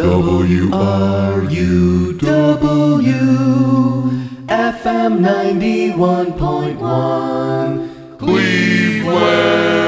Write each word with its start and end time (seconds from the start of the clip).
W 0.00 0.72
R 0.72 1.44
U 1.50 2.12
W 2.14 4.10
FM 4.48 5.20
91.1 5.20 7.88
Cleveland. 8.18 9.79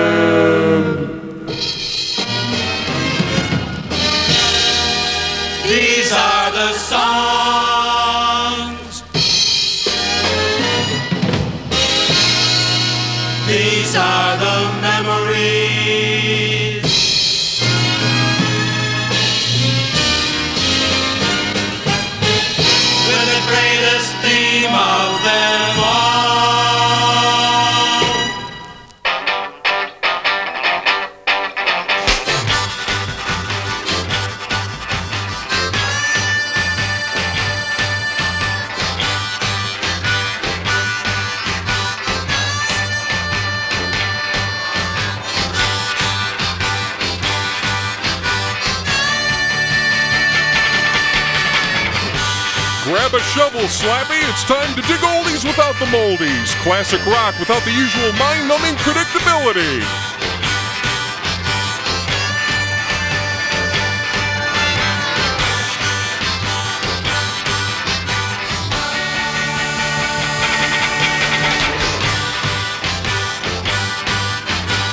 It's 54.32 54.44
time 54.44 54.74
to 54.76 54.80
dig 54.88 54.98
oldies 55.00 55.44
without 55.44 55.78
the 55.78 55.84
moldies. 55.92 56.54
Classic 56.62 57.04
rock 57.04 57.38
without 57.38 57.62
the 57.64 57.70
usual 57.70 58.12
mind 58.14 58.48
numbing 58.48 58.74
predictability. 58.76 59.82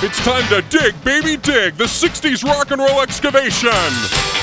It's 0.03 0.19
time 0.25 0.47
to 0.49 0.61
dig, 0.69 1.01
baby, 1.05 1.37
dig 1.37 1.75
the 1.75 1.85
60s 1.85 2.43
rock 2.43 2.71
and 2.71 2.81
roll 2.81 3.01
excavation. 3.01 4.38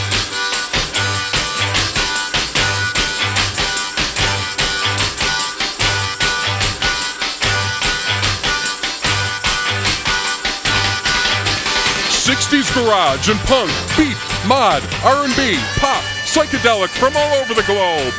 '60s 12.46 12.72
garage 12.78 13.28
and 13.28 13.40
punk, 13.40 13.68
beat, 13.98 14.14
mod, 14.46 14.80
R&B, 15.02 15.58
pop, 15.82 16.00
psychedelic 16.22 16.90
from 16.90 17.16
all 17.16 17.34
over 17.42 17.54
the 17.54 17.66
globe. 17.66 18.14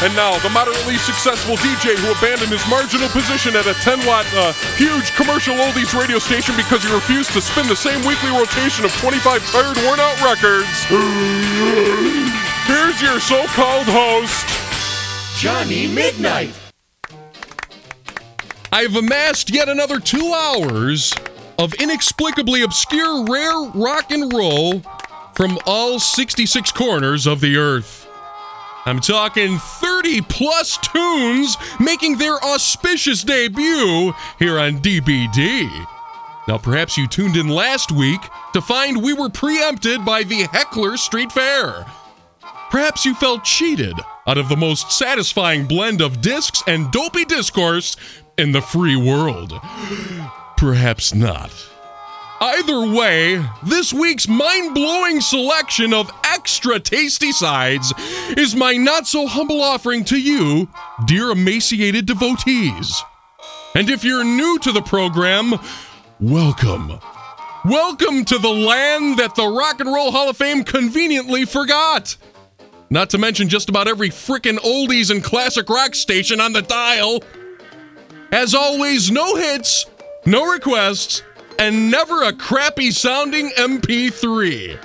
And 0.00 0.14
now, 0.14 0.38
the 0.38 0.50
moderately 0.50 0.96
successful 0.96 1.56
DJ 1.56 1.98
who 1.98 2.12
abandoned 2.12 2.52
his 2.52 2.62
marginal 2.70 3.08
position 3.08 3.56
at 3.56 3.66
a 3.66 3.74
10 3.82 4.06
watt, 4.06 4.24
uh, 4.34 4.52
huge 4.78 5.10
commercial 5.16 5.56
oldies 5.56 5.90
radio 5.98 6.20
station 6.20 6.54
because 6.54 6.84
he 6.84 6.94
refused 6.94 7.32
to 7.32 7.40
spin 7.40 7.66
the 7.66 7.74
same 7.74 7.98
weekly 8.06 8.30
rotation 8.30 8.84
of 8.84 8.94
25 9.02 9.42
tired, 9.50 9.76
worn 9.82 9.98
out 9.98 10.22
records. 10.22 10.70
Here's 12.70 13.02
your 13.02 13.18
so 13.18 13.42
called 13.58 13.90
host, 13.90 14.46
Johnny 15.36 15.88
Midnight. 15.88 16.54
I've 18.70 18.94
amassed 18.94 19.50
yet 19.50 19.68
another 19.68 19.98
two 19.98 20.32
hours 20.32 21.12
of 21.58 21.74
inexplicably 21.74 22.62
obscure, 22.62 23.24
rare 23.24 23.70
rock 23.74 24.10
and 24.10 24.32
roll 24.32 24.80
from 25.34 25.58
all 25.66 25.98
66 25.98 26.72
corners 26.72 27.26
of 27.26 27.40
the 27.40 27.56
earth. 27.56 28.08
I'm 28.86 29.00
talking 29.00 29.58
30 29.58 30.22
plus 30.22 30.78
tunes 30.78 31.56
making 31.78 32.16
their 32.16 32.42
auspicious 32.42 33.22
debut 33.22 34.14
here 34.38 34.58
on 34.58 34.78
DBD. 34.78 35.86
Now, 36.46 36.56
perhaps 36.56 36.96
you 36.96 37.06
tuned 37.06 37.36
in 37.36 37.48
last 37.48 37.92
week 37.92 38.20
to 38.54 38.62
find 38.62 39.02
we 39.02 39.12
were 39.12 39.28
preempted 39.28 40.04
by 40.04 40.22
the 40.22 40.44
Hessler 40.44 40.96
Street 40.96 41.30
Fair. 41.30 41.84
Perhaps 42.70 43.04
you 43.04 43.14
felt 43.14 43.44
cheated 43.44 43.94
out 44.26 44.38
of 44.38 44.48
the 44.48 44.56
most 44.56 44.90
satisfying 44.90 45.66
blend 45.66 46.00
of 46.00 46.22
discs 46.22 46.62
and 46.66 46.90
dopey 46.90 47.26
discourse 47.26 47.96
in 48.38 48.52
the 48.52 48.62
free 48.62 48.96
world. 48.96 49.52
Perhaps 50.58 51.14
not. 51.14 51.52
Either 52.40 52.80
way, 52.92 53.40
this 53.62 53.92
week's 53.92 54.26
mind 54.26 54.74
blowing 54.74 55.20
selection 55.20 55.94
of 55.94 56.10
extra 56.24 56.80
tasty 56.80 57.30
sides 57.30 57.94
is 58.36 58.56
my 58.56 58.76
not 58.76 59.06
so 59.06 59.28
humble 59.28 59.62
offering 59.62 60.02
to 60.02 60.20
you, 60.20 60.68
dear 61.06 61.30
emaciated 61.30 62.06
devotees. 62.06 63.04
And 63.76 63.88
if 63.88 64.02
you're 64.02 64.24
new 64.24 64.58
to 64.58 64.72
the 64.72 64.82
program, 64.82 65.54
welcome. 66.18 66.98
Welcome 67.64 68.24
to 68.24 68.38
the 68.38 68.48
land 68.48 69.16
that 69.20 69.36
the 69.36 69.46
Rock 69.46 69.78
and 69.78 69.92
Roll 69.92 70.10
Hall 70.10 70.28
of 70.28 70.36
Fame 70.36 70.64
conveniently 70.64 71.44
forgot. 71.44 72.16
Not 72.90 73.10
to 73.10 73.18
mention 73.18 73.48
just 73.48 73.68
about 73.68 73.86
every 73.86 74.10
frickin' 74.10 74.58
oldies 74.58 75.12
and 75.12 75.22
classic 75.22 75.68
rock 75.68 75.94
station 75.94 76.40
on 76.40 76.52
the 76.52 76.62
dial. 76.62 77.22
As 78.32 78.56
always, 78.56 79.08
no 79.08 79.36
hits, 79.36 79.86
no 80.26 80.50
requests, 80.52 81.22
and 81.58 81.90
never 81.90 82.22
a 82.22 82.32
crappy 82.32 82.90
sounding 82.90 83.50
MP3. 83.50 84.78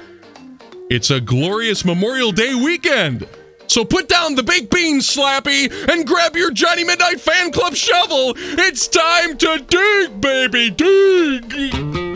It's 0.90 1.12
a 1.12 1.22
glorious 1.22 1.86
Memorial 1.86 2.32
Day 2.32 2.56
weekend. 2.56 3.28
So 3.68 3.84
put 3.84 4.08
down 4.08 4.36
the 4.36 4.44
baked 4.44 4.72
beans, 4.72 5.08
Slappy, 5.08 5.72
and 5.90 6.06
grab 6.06 6.36
your 6.36 6.52
Johnny 6.52 6.84
Midnight 6.84 7.20
Fan 7.20 7.52
Club 7.52 7.76
shovel. 7.76 8.34
It's 8.38 8.88
time 8.88 9.38
to 9.38 9.64
dig, 9.68 10.22
baby, 10.22 10.70
dig. 10.70 12.13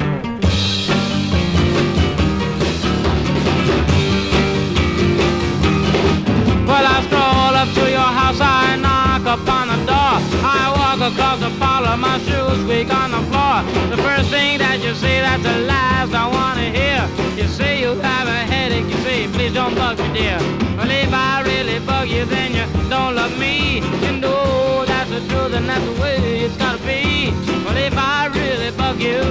Across 11.07 11.39
the 11.39 11.49
parlor, 11.57 11.95
my 11.95 12.19
shoes 12.19 12.59
squeak 12.63 12.93
on 12.93 13.11
the 13.11 13.21
floor. 13.31 13.63
The 13.89 13.95
first 14.03 14.29
thing 14.29 14.57
that 14.57 14.83
you 14.83 14.93
say, 14.93 15.21
that's 15.21 15.41
the 15.41 15.59
last 15.59 16.13
I 16.13 16.27
wanna 16.27 16.67
hear. 16.69 16.99
You 17.41 17.47
say 17.47 17.79
you 17.79 17.95
have 18.01 18.27
a 18.27 18.39
headache, 18.51 18.89
you 18.91 18.97
say, 19.07 19.27
please 19.29 19.53
don't 19.53 19.73
bug 19.73 19.97
me, 19.99 20.07
dear. 20.13 20.37
Well, 20.75 20.91
if 20.91 21.13
I 21.13 21.43
really 21.43 21.79
bug 21.79 22.09
you, 22.09 22.25
then 22.25 22.51
you 22.53 22.65
don't 22.89 23.15
love 23.15 23.31
me. 23.39 23.79
You 24.05 24.19
know 24.19 24.83
that's 24.85 25.09
the 25.09 25.21
truth 25.29 25.53
and 25.53 25.69
that's 25.69 25.85
the 25.85 26.01
way 26.01 26.41
it's 26.43 26.57
gotta 26.57 26.83
be. 26.83 27.31
Well, 27.63 27.77
if 27.77 27.97
I 27.97 28.27
really 28.27 28.71
bug 28.75 28.99
you, 28.99 29.21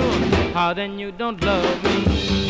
oh, 0.56 0.72
then 0.74 0.98
you 0.98 1.12
don't 1.12 1.38
love 1.44 1.84
me. 1.84 2.48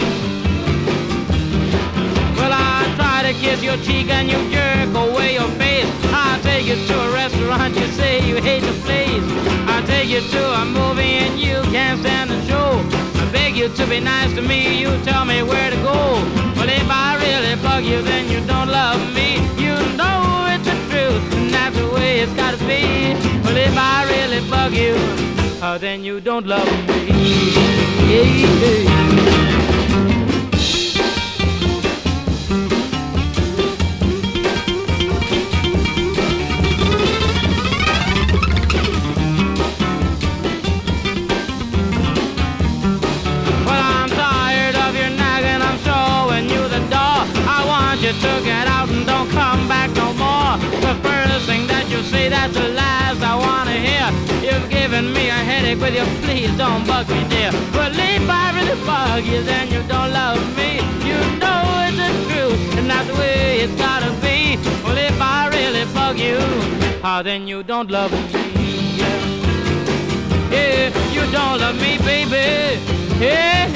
Well, 2.39 2.53
I 2.53 2.96
to 3.27 3.33
kiss 3.41 3.61
your 3.61 3.77
cheek 3.79 4.09
and 4.09 4.31
you 4.31 4.39
jerk 4.51 4.95
away 4.95 5.35
your 5.35 5.51
face. 5.59 5.91
I 6.13 6.39
take 6.43 6.65
you 6.65 6.77
to 6.87 6.95
a 7.01 7.13
restaurant, 7.13 7.75
you 7.75 7.87
say 7.89 8.25
you 8.29 8.37
hate 8.37 8.63
the 8.63 8.73
place. 8.87 9.25
I 9.67 9.83
take 9.85 10.09
you 10.09 10.21
to 10.21 10.43
a 10.63 10.65
movie 10.65 11.17
and 11.25 11.37
you 11.39 11.61
can't 11.75 11.99
stand 12.01 12.31
the 12.31 12.41
show. 12.47 12.71
I 13.21 13.29
beg 13.33 13.57
you 13.57 13.69
to 13.69 13.87
be 13.87 13.99
nice 13.99 14.33
to 14.35 14.43
me, 14.43 14.81
you 14.81 14.91
tell 15.03 15.25
me 15.25 15.43
where 15.43 15.71
to 15.71 15.77
go. 15.77 15.99
Well, 16.57 16.69
if 16.69 16.89
I 16.89 17.17
really 17.27 17.61
bug 17.61 17.85
you, 17.85 18.01
then 18.03 18.31
you 18.31 18.47
don't 18.47 18.69
love 18.69 19.01
me. 19.13 19.29
You 19.59 19.75
know 19.99 20.47
it's 20.55 20.67
the 20.71 20.77
truth, 20.91 21.25
and 21.35 21.51
that's 21.51 21.77
the 21.77 21.89
way 21.89 22.21
it's 22.21 22.33
gotta 22.35 22.59
be. 22.59 23.15
Well, 23.43 23.57
if 23.57 23.77
I 23.77 24.05
really 24.15 24.49
bug 24.49 24.73
you, 24.73 24.95
oh, 25.65 25.79
then 25.81 26.05
you 26.05 26.21
don't 26.21 26.47
love 26.47 26.71
me. 26.87 27.09
Yeah, 28.07 28.23
yeah. 28.23 29.16
The 50.59 50.95
first 51.03 51.47
thing 51.47 51.67
that 51.67 51.89
you 51.91 52.03
say, 52.03 52.29
that's 52.29 52.55
the 52.55 52.69
lies 52.69 53.21
I 53.23 53.35
wanna 53.37 53.77
hear. 53.89 54.07
You've 54.47 54.69
given 54.71 55.13
me 55.13 55.29
a 55.29 55.41
headache 55.51 55.81
with 55.81 55.95
your 55.95 56.07
please 56.23 56.51
don't 56.57 56.87
bug 56.87 57.09
me, 57.09 57.23
dear. 57.29 57.51
Well, 57.75 57.93
if 57.93 58.29
I 58.29 58.47
really 58.57 58.79
bug 58.85 59.25
you, 59.25 59.43
then 59.43 59.69
you 59.71 59.83
don't 59.89 60.13
love 60.13 60.41
me. 60.57 60.81
You 61.09 61.19
know 61.43 61.63
it's 61.87 61.97
the 62.03 62.11
truth, 62.31 62.79
and 62.79 62.89
that's 62.89 63.09
the 63.09 63.15
way 63.15 63.61
it's 63.61 63.75
gotta 63.75 64.11
be. 64.25 64.57
Well, 64.85 64.97
if 64.97 65.21
I 65.21 65.49
really 65.57 65.85
bug 65.93 66.19
you, 66.19 66.39
how 67.03 67.23
then 67.23 67.47
you 67.47 67.63
don't 67.63 67.91
love 67.91 68.13
me. 68.13 69.01
Yeah, 69.01 69.21
yeah 70.51 71.13
you 71.13 71.23
don't 71.33 71.61
love 71.61 71.77
me, 71.77 71.99
baby. 71.99 72.81
Yeah. 73.21 73.67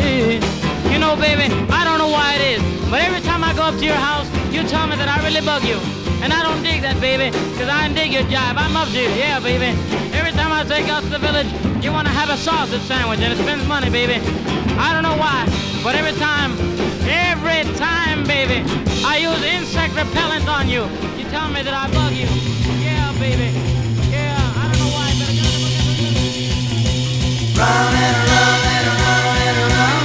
you 0.93 0.99
know, 0.99 1.17
baby, 1.17 1.53
I 1.71 1.85
don't 1.85 1.99
know 1.99 2.09
why 2.09 2.35
it 2.35 2.61
is 2.61 2.70
but 2.91 3.01
every 3.01 3.21
time 3.23 3.45
I 3.45 3.55
go 3.55 3.63
up 3.63 3.79
to 3.79 3.85
your 3.87 3.95
house, 3.95 4.27
you 4.51 4.67
tell 4.67 4.87
me 4.91 4.97
that 4.97 5.07
I 5.07 5.23
really 5.23 5.41
bug 5.41 5.63
you. 5.63 5.79
And 6.21 6.35
I 6.35 6.43
don't 6.43 6.61
dig 6.61 6.83
that, 6.83 7.01
baby, 7.01 7.31
because 7.31 7.71
I 7.71 7.89
dig 7.89 8.13
your 8.13 8.27
jive. 8.27 8.59
I'm 8.59 8.77
up 8.77 8.91
to 8.91 8.99
you, 8.99 9.09
yeah, 9.15 9.39
baby. 9.39 9.73
Every 10.13 10.33
time 10.35 10.51
I 10.51 10.67
take 10.67 10.91
out 10.91 11.07
to 11.07 11.09
the 11.09 11.23
village, 11.23 11.47
you 11.81 11.93
want 11.93 12.11
to 12.11 12.13
have 12.13 12.29
a 12.29 12.37
sausage 12.37 12.83
sandwich, 12.83 13.21
and 13.21 13.33
it 13.33 13.39
spends 13.39 13.65
money, 13.67 13.89
baby. 13.89 14.19
I 14.77 14.93
don't 14.93 15.07
know 15.07 15.17
why, 15.17 15.47
but 15.87 15.95
every 15.95 16.13
time, 16.19 16.59
every 17.07 17.63
time, 17.79 18.27
baby, 18.27 18.67
I 19.07 19.23
use 19.23 19.41
insect 19.47 19.95
repellent 19.95 20.51
on 20.51 20.69
you. 20.69 20.83
You 21.17 21.25
tell 21.31 21.49
me 21.49 21.63
that 21.63 21.73
I 21.73 21.87
bug 21.95 22.13
you. 22.13 22.29
Yeah, 22.83 23.15
baby. 23.23 23.55
Yeah, 24.11 24.35
I 24.35 24.67
don't 24.67 24.83
know 24.83 24.91
why, 24.91 25.09
but 25.15 25.31
Round 27.55 27.95
and 27.95 28.17
around 28.25 28.65
and 28.67 28.87
around 28.89 29.37
and 29.41 29.59
around 29.59 29.71
and 29.71 29.73
around 29.73 30.00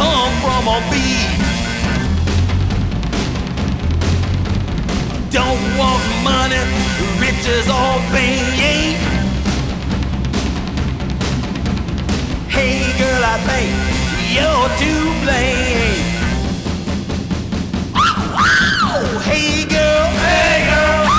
come 0.00 0.32
from 0.44 0.64
a 0.76 0.78
bee. 0.90 1.24
Don't 5.38 5.62
want 5.80 6.04
money, 6.30 6.64
riches 7.22 7.66
or 7.80 7.92
fame. 8.12 8.98
Hey 12.56 12.76
girl, 13.00 13.24
I 13.34 13.36
think 13.48 13.72
you're 14.34 14.68
to 14.82 14.92
blame. 15.22 16.04
Hey 19.28 19.52
girl, 19.74 20.06
hey 20.24 20.56
girl, 20.70 21.09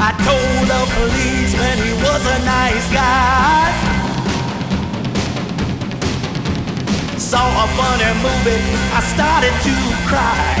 I 0.00 0.12
told 0.22 0.62
the 0.70 0.82
policeman 0.94 1.76
he 1.82 1.92
was 1.92 2.22
a 2.24 2.38
nice 2.44 2.86
guy. 2.92 3.66
Saw 7.18 7.64
a 7.64 7.66
funny 7.76 8.12
movie, 8.22 8.62
I 8.94 9.00
started 9.12 9.54
to 9.66 9.74
cry. 10.06 10.54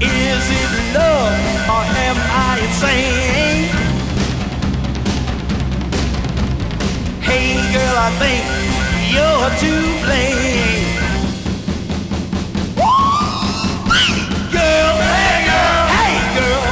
Is 0.00 0.44
it 0.60 0.70
love 0.94 1.34
or 1.74 1.84
am 2.06 2.18
I 2.30 2.60
insane? 2.66 3.72
Hey 7.22 7.54
girl, 7.72 7.96
I 7.96 8.10
think 8.20 8.44
you're 9.14 9.50
to 9.62 9.72
blame. 10.04 10.58
girl, 14.52 15.27
hey 16.38 16.50
girl, 16.50 16.60
hey 16.62 16.67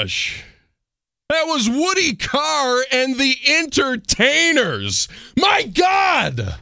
Rush. 0.00 0.44
That 1.28 1.44
was 1.44 1.68
Woody 1.68 2.16
Carr 2.16 2.84
and 2.90 3.20
the 3.20 3.36
Entertainers. 3.46 5.08
My 5.36 5.64
God! 5.64 6.54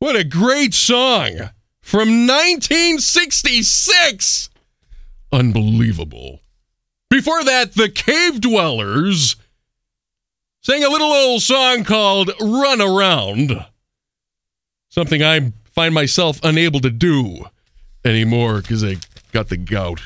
What 0.00 0.16
a 0.16 0.24
great 0.24 0.74
song 0.74 1.50
from 1.80 2.26
1966. 2.26 4.50
Unbelievable. 5.30 6.40
Before 7.08 7.44
that, 7.44 7.74
the 7.74 7.88
Cavedwellers 7.88 9.36
sang 10.60 10.82
a 10.82 10.90
little 10.90 11.12
old 11.12 11.42
song 11.42 11.84
called 11.84 12.32
Run 12.40 12.80
Around. 12.80 13.64
Something 14.88 15.22
I 15.22 15.52
find 15.70 15.94
myself 15.94 16.40
unable 16.42 16.80
to 16.80 16.90
do 16.90 17.46
anymore 18.04 18.62
because 18.62 18.82
I 18.82 18.96
got 19.30 19.48
the 19.48 19.56
gout. 19.56 20.00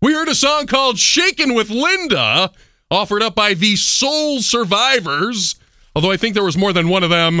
We 0.00 0.12
heard 0.12 0.28
a 0.28 0.34
song 0.34 0.66
called 0.66 0.98
Shakin' 0.98 1.54
With 1.54 1.70
Linda, 1.70 2.52
offered 2.90 3.22
up 3.22 3.34
by 3.34 3.54
the 3.54 3.76
Soul 3.76 4.40
Survivors, 4.40 5.56
although 5.94 6.10
I 6.10 6.16
think 6.16 6.34
there 6.34 6.44
was 6.44 6.56
more 6.56 6.72
than 6.72 6.88
one 6.88 7.02
of 7.02 7.10
them. 7.10 7.40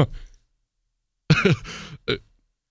and 2.08 2.18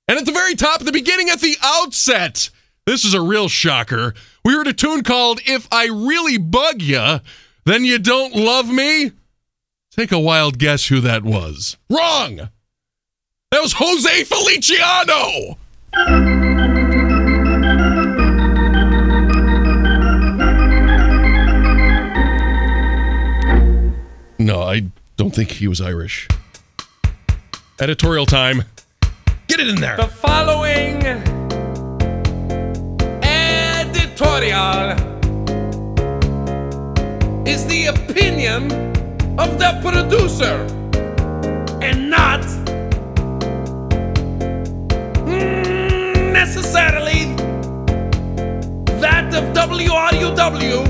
at 0.08 0.26
the 0.26 0.32
very 0.32 0.56
top, 0.56 0.80
at 0.82 0.86
the 0.86 0.92
beginning, 0.92 1.30
at 1.30 1.40
the 1.40 1.56
outset, 1.62 2.50
this 2.86 3.06
is 3.06 3.14
a 3.14 3.22
real 3.22 3.48
shocker. 3.48 4.14
We 4.44 4.54
heard 4.54 4.68
a 4.68 4.74
tune 4.74 5.04
called 5.04 5.40
If 5.46 5.68
I 5.72 5.86
Really 5.86 6.38
Bug 6.38 6.82
Ya, 6.82 7.20
Then 7.66 7.86
You 7.86 8.00
Don't 8.00 8.36
Love 8.36 8.70
Me. 8.70 9.12
Take 9.92 10.12
a 10.12 10.20
wild 10.20 10.58
guess 10.58 10.88
who 10.88 11.00
that 11.02 11.24
was. 11.24 11.78
Wrong! 11.90 12.50
That 13.52 13.62
was 13.62 13.74
Jose 13.78 14.24
Feliciano! 14.26 15.58
No, 24.46 24.62
I 24.62 24.84
don't 25.18 25.34
think 25.34 25.50
he 25.54 25.68
was 25.68 25.82
Irish. 25.82 26.28
Editorial 27.82 28.28
time. 28.28 28.62
Get 29.48 29.60
it 29.60 29.68
in 29.68 29.78
there. 29.78 29.98
The 29.98 30.06
following 30.06 31.04
editorial 33.24 34.92
is 37.48 37.66
the 37.66 37.88
opinion 37.88 38.72
of 39.40 39.58
the 39.58 39.80
producer 39.82 40.68
and 41.82 42.12
not 42.12 42.46
necessarily 46.34 47.34
that 49.02 49.34
of 49.34 49.46
WRUW 49.56 50.86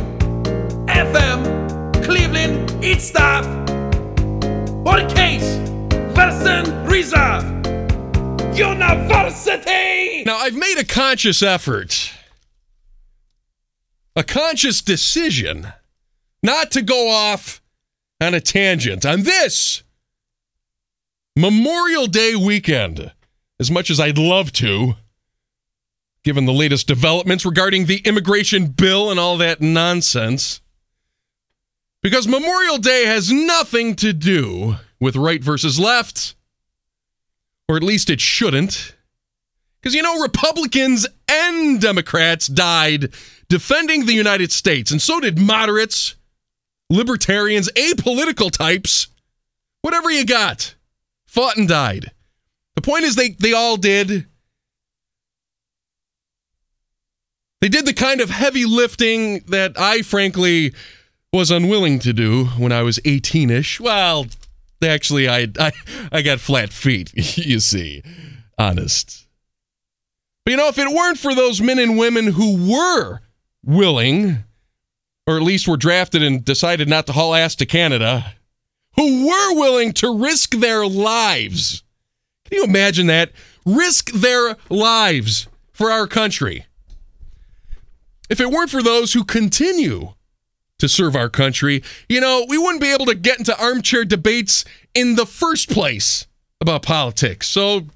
FM 0.87 1.54
Cleveland 2.05 2.71
its 2.83 3.05
staff 3.05 3.43
or 4.85 4.97
Case 5.09 5.57
Reserve 6.85 7.45
University. 8.55 10.23
Now, 10.23 10.37
I've 10.37 10.53
made 10.53 10.77
a 10.77 10.85
conscious 10.85 11.41
effort, 11.41 12.11
a 14.15 14.23
conscious 14.23 14.83
decision 14.83 15.69
not 16.43 16.69
to 16.71 16.83
go 16.83 17.09
off 17.09 17.63
on 18.21 18.35
a 18.35 18.39
tangent 18.39 19.03
on 19.03 19.23
this 19.23 19.81
Memorial 21.35 22.05
Day 22.05 22.35
weekend, 22.35 23.13
as 23.59 23.71
much 23.71 23.89
as 23.89 23.99
I'd 23.99 24.19
love 24.19 24.51
to, 24.53 24.93
given 26.23 26.45
the 26.45 26.53
latest 26.53 26.87
developments 26.87 27.45
regarding 27.45 27.87
the 27.87 27.97
immigration 28.05 28.67
bill 28.67 29.09
and 29.09 29.19
all 29.19 29.37
that 29.37 29.59
nonsense. 29.59 30.61
Because 32.05 32.27
Memorial 32.27 32.77
Day 32.77 33.05
has 33.07 33.31
nothing 33.31 33.95
to 33.95 34.13
do 34.13 34.75
with 34.99 35.15
right 35.15 35.43
versus 35.43 35.79
left, 35.79 36.35
or 37.67 37.77
at 37.77 37.81
least 37.81 38.11
it 38.11 38.21
shouldn't. 38.21 38.93
Because, 39.81 39.95
you 39.95 40.03
know, 40.03 40.21
Republicans 40.21 41.07
and 41.27 41.81
Democrats 41.81 42.45
died 42.45 43.11
defending 43.49 44.05
the 44.05 44.13
United 44.13 44.51
States, 44.51 44.91
and 44.91 45.01
so 45.01 45.19
did 45.19 45.39
moderates, 45.39 46.13
libertarians, 46.91 47.71
apolitical 47.71 48.51
types, 48.51 49.07
whatever 49.81 50.11
you 50.11 50.27
got, 50.27 50.75
fought 51.25 51.57
and 51.57 51.67
died. 51.67 52.11
The 52.75 52.83
point 52.83 53.05
is, 53.05 53.15
they, 53.15 53.29
they 53.29 53.53
all 53.53 53.77
did. 53.77 54.27
They 57.61 57.69
did 57.69 57.87
the 57.87 57.93
kind 57.93 58.21
of 58.21 58.29
heavy 58.29 58.65
lifting 58.65 59.39
that 59.47 59.73
I 59.79 60.03
frankly 60.03 60.71
was 61.35 61.51
unwilling 61.51 61.99
to 61.99 62.13
do 62.13 62.45
when 62.57 62.71
I 62.71 62.81
was 62.81 62.97
18ish. 62.99 63.79
Well, 63.79 64.27
actually 64.83 65.27
I 65.27 65.47
I, 65.59 65.71
I 66.11 66.21
got 66.21 66.39
flat 66.39 66.71
feet, 66.71 67.13
you 67.37 67.59
see. 67.59 68.01
Honest. 68.57 69.27
But 70.45 70.51
you 70.51 70.57
know, 70.57 70.67
if 70.67 70.77
it 70.77 70.93
weren't 70.93 71.17
for 71.17 71.35
those 71.35 71.61
men 71.61 71.79
and 71.79 71.97
women 71.97 72.27
who 72.27 72.71
were 72.71 73.19
willing, 73.63 74.43
or 75.27 75.37
at 75.37 75.43
least 75.43 75.67
were 75.67 75.77
drafted 75.77 76.23
and 76.23 76.45
decided 76.45 76.87
not 76.87 77.07
to 77.07 77.13
haul 77.13 77.35
ass 77.35 77.55
to 77.55 77.65
Canada, 77.65 78.33
who 78.95 79.27
were 79.27 79.55
willing 79.55 79.91
to 79.93 80.17
risk 80.17 80.51
their 80.51 80.87
lives. 80.87 81.83
Can 82.45 82.59
you 82.59 82.63
imagine 82.63 83.07
that? 83.07 83.31
Risk 83.65 84.11
their 84.11 84.55
lives 84.69 85.47
for 85.73 85.91
our 85.91 86.07
country. 86.07 86.65
If 88.29 88.39
it 88.39 88.49
weren't 88.49 88.69
for 88.69 88.83
those 88.83 89.13
who 89.13 89.23
continue 89.23 90.13
to 90.79 90.89
serve 90.89 91.15
our 91.15 91.29
country, 91.29 91.83
you 92.09 92.19
know, 92.19 92.45
we 92.47 92.57
wouldn't 92.57 92.81
be 92.81 92.93
able 92.93 93.05
to 93.05 93.15
get 93.15 93.39
into 93.39 93.57
armchair 93.61 94.05
debates 94.05 94.65
in 94.93 95.15
the 95.15 95.25
first 95.25 95.69
place 95.69 96.27
about 96.61 96.83
politics. 96.83 97.47
So, 97.47 97.87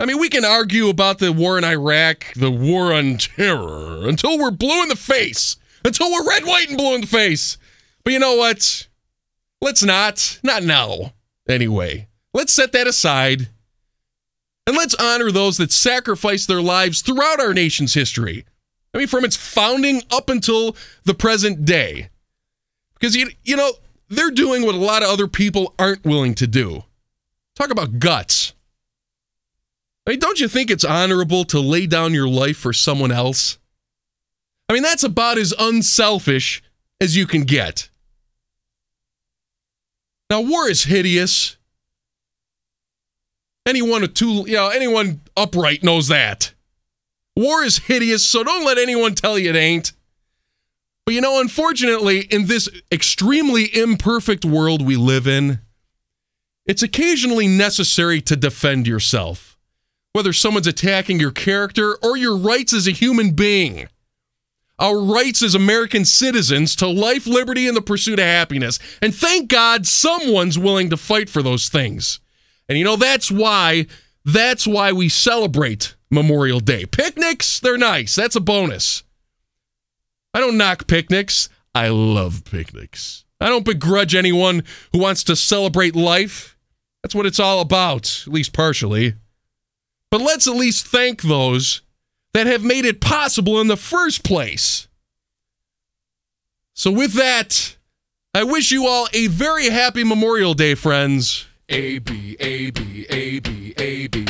I 0.00 0.06
mean, 0.06 0.18
we 0.18 0.28
can 0.28 0.44
argue 0.44 0.88
about 0.88 1.18
the 1.18 1.32
war 1.32 1.58
in 1.58 1.64
Iraq, 1.64 2.32
the 2.34 2.50
war 2.50 2.92
on 2.92 3.18
terror, 3.18 4.08
until 4.08 4.38
we're 4.38 4.50
blue 4.50 4.82
in 4.82 4.88
the 4.88 4.96
face, 4.96 5.56
until 5.84 6.10
we're 6.10 6.28
red, 6.28 6.44
white, 6.44 6.68
and 6.68 6.76
blue 6.76 6.94
in 6.94 7.02
the 7.02 7.06
face. 7.06 7.58
But 8.04 8.12
you 8.12 8.18
know 8.18 8.36
what? 8.36 8.88
Let's 9.60 9.82
not. 9.82 10.38
Not 10.42 10.62
now. 10.62 11.14
Anyway, 11.48 12.08
let's 12.34 12.52
set 12.52 12.72
that 12.72 12.86
aside. 12.86 13.48
And 14.66 14.76
let's 14.76 14.96
honor 14.96 15.30
those 15.30 15.58
that 15.58 15.72
sacrificed 15.72 16.48
their 16.48 16.60
lives 16.60 17.00
throughout 17.00 17.40
our 17.40 17.54
nation's 17.54 17.94
history. 17.94 18.44
I 18.94 18.98
mean, 18.98 19.06
from 19.06 19.24
its 19.24 19.36
founding 19.36 20.02
up 20.10 20.30
until 20.30 20.76
the 21.04 21.14
present 21.14 21.64
day. 21.64 22.10
Because, 22.94 23.14
you, 23.14 23.30
you 23.44 23.56
know, 23.56 23.72
they're 24.08 24.30
doing 24.30 24.64
what 24.64 24.74
a 24.74 24.78
lot 24.78 25.02
of 25.02 25.08
other 25.08 25.26
people 25.26 25.74
aren't 25.78 26.04
willing 26.04 26.34
to 26.36 26.46
do. 26.46 26.84
Talk 27.54 27.70
about 27.70 27.98
guts. 27.98 28.54
I 30.06 30.12
mean, 30.12 30.20
don't 30.20 30.38
you 30.38 30.48
think 30.48 30.70
it's 30.70 30.84
honorable 30.84 31.44
to 31.46 31.58
lay 31.58 31.86
down 31.86 32.14
your 32.14 32.28
life 32.28 32.56
for 32.56 32.72
someone 32.72 33.10
else? 33.10 33.58
I 34.68 34.72
mean, 34.72 34.82
that's 34.82 35.04
about 35.04 35.38
as 35.38 35.54
unselfish 35.58 36.62
as 37.00 37.16
you 37.16 37.26
can 37.26 37.42
get. 37.42 37.90
Now, 40.30 40.40
war 40.40 40.68
is 40.68 40.84
hideous. 40.84 41.56
Anyone 43.66 44.04
a 44.04 44.08
two, 44.08 44.44
you 44.46 44.54
know, 44.54 44.68
anyone 44.68 45.20
upright 45.36 45.82
knows 45.82 46.08
that. 46.08 46.52
War 47.36 47.62
is 47.62 47.78
hideous, 47.78 48.26
so 48.26 48.42
don't 48.42 48.64
let 48.64 48.78
anyone 48.78 49.14
tell 49.14 49.38
you 49.38 49.50
it 49.50 49.56
ain't. 49.56 49.92
But 51.04 51.14
you 51.14 51.20
know, 51.20 51.40
unfortunately, 51.40 52.20
in 52.20 52.46
this 52.46 52.68
extremely 52.90 53.74
imperfect 53.76 54.44
world 54.44 54.84
we 54.84 54.96
live 54.96 55.26
in, 55.26 55.60
it's 56.64 56.82
occasionally 56.82 57.46
necessary 57.46 58.20
to 58.22 58.36
defend 58.36 58.88
yourself, 58.88 59.56
whether 60.12 60.32
someone's 60.32 60.66
attacking 60.66 61.20
your 61.20 61.30
character 61.30 61.96
or 62.02 62.16
your 62.16 62.36
rights 62.36 62.72
as 62.72 62.88
a 62.88 62.92
human 62.92 63.32
being. 63.32 63.88
Our 64.78 64.98
rights 64.98 65.42
as 65.42 65.54
American 65.54 66.04
citizens 66.04 66.76
to 66.76 66.86
life, 66.86 67.26
liberty, 67.26 67.66
and 67.66 67.76
the 67.76 67.82
pursuit 67.82 68.18
of 68.18 68.26
happiness. 68.26 68.78
And 69.00 69.14
thank 69.14 69.48
God 69.48 69.86
someone's 69.86 70.58
willing 70.58 70.90
to 70.90 70.98
fight 70.98 71.30
for 71.30 71.42
those 71.42 71.68
things. 71.68 72.20
And 72.68 72.76
you 72.76 72.84
know, 72.84 72.96
that's 72.96 73.30
why, 73.30 73.86
that's 74.24 74.66
why 74.66 74.92
we 74.92 75.08
celebrate 75.08 75.95
Memorial 76.10 76.60
Day. 76.60 76.86
Picnics, 76.86 77.60
they're 77.60 77.78
nice. 77.78 78.14
That's 78.14 78.36
a 78.36 78.40
bonus. 78.40 79.02
I 80.32 80.40
don't 80.40 80.58
knock 80.58 80.86
picnics. 80.86 81.48
I 81.74 81.88
love 81.88 82.44
picnics. 82.44 83.24
I 83.40 83.48
don't 83.48 83.64
begrudge 83.64 84.14
anyone 84.14 84.62
who 84.92 84.98
wants 84.98 85.24
to 85.24 85.36
celebrate 85.36 85.94
life. 85.94 86.56
That's 87.02 87.14
what 87.14 87.26
it's 87.26 87.40
all 87.40 87.60
about, 87.60 88.24
at 88.26 88.32
least 88.32 88.52
partially. 88.52 89.14
But 90.10 90.20
let's 90.20 90.46
at 90.46 90.56
least 90.56 90.86
thank 90.86 91.22
those 91.22 91.82
that 92.32 92.46
have 92.46 92.62
made 92.62 92.84
it 92.84 93.00
possible 93.00 93.60
in 93.60 93.66
the 93.66 93.76
first 93.76 94.24
place. 94.24 94.88
So, 96.74 96.90
with 96.90 97.14
that, 97.14 97.76
I 98.34 98.44
wish 98.44 98.70
you 98.70 98.86
all 98.86 99.08
a 99.14 99.28
very 99.28 99.70
happy 99.70 100.04
Memorial 100.04 100.52
Day, 100.52 100.74
friends. 100.74 101.46
A 101.70 101.98
B 101.98 102.36
A 102.38 102.70
B 102.70 103.06
A 103.08 103.40
B 103.40 103.74
A 103.78 104.06
B. 104.08 104.25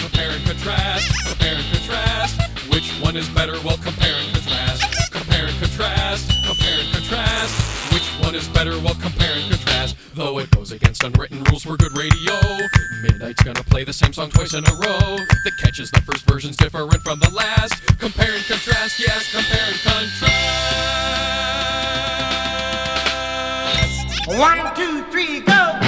Contrast, 0.66 1.14
compare 1.28 1.54
and 1.54 1.64
contrast. 1.72 2.42
Which 2.72 2.90
one 3.00 3.16
is 3.16 3.28
better? 3.28 3.52
Well, 3.62 3.76
compare 3.76 4.16
and 4.16 4.32
contrast. 4.34 5.12
Compare 5.12 5.46
and 5.46 5.56
contrast, 5.60 6.28
compare 6.44 6.80
and 6.80 6.92
contrast. 6.92 7.92
Which 7.92 8.08
one 8.26 8.34
is 8.34 8.48
better? 8.48 8.72
Well, 8.72 8.96
compare 8.96 9.34
and 9.34 9.48
contrast. 9.48 9.94
Though 10.14 10.40
it 10.40 10.50
goes 10.50 10.72
against 10.72 11.04
unwritten 11.04 11.44
rules 11.44 11.62
for 11.62 11.76
good 11.76 11.96
radio. 11.96 12.34
Midnight's 13.00 13.44
gonna 13.44 13.62
play 13.62 13.84
the 13.84 13.92
same 13.92 14.12
song 14.12 14.28
twice 14.30 14.54
in 14.54 14.66
a 14.66 14.72
row. 14.72 15.18
The 15.44 15.52
catch 15.62 15.78
is 15.78 15.92
the 15.92 16.00
first 16.00 16.28
version's 16.28 16.56
different 16.56 17.00
from 17.00 17.20
the 17.20 17.30
last. 17.30 17.74
Compare 18.00 18.34
and 18.34 18.44
contrast, 18.46 18.98
yes, 18.98 19.30
compare 19.30 19.68
and 19.68 19.78
contrast. 19.86 20.36
One, 24.36 24.74
two, 24.74 25.04
three, 25.12 25.42
go! 25.42 25.85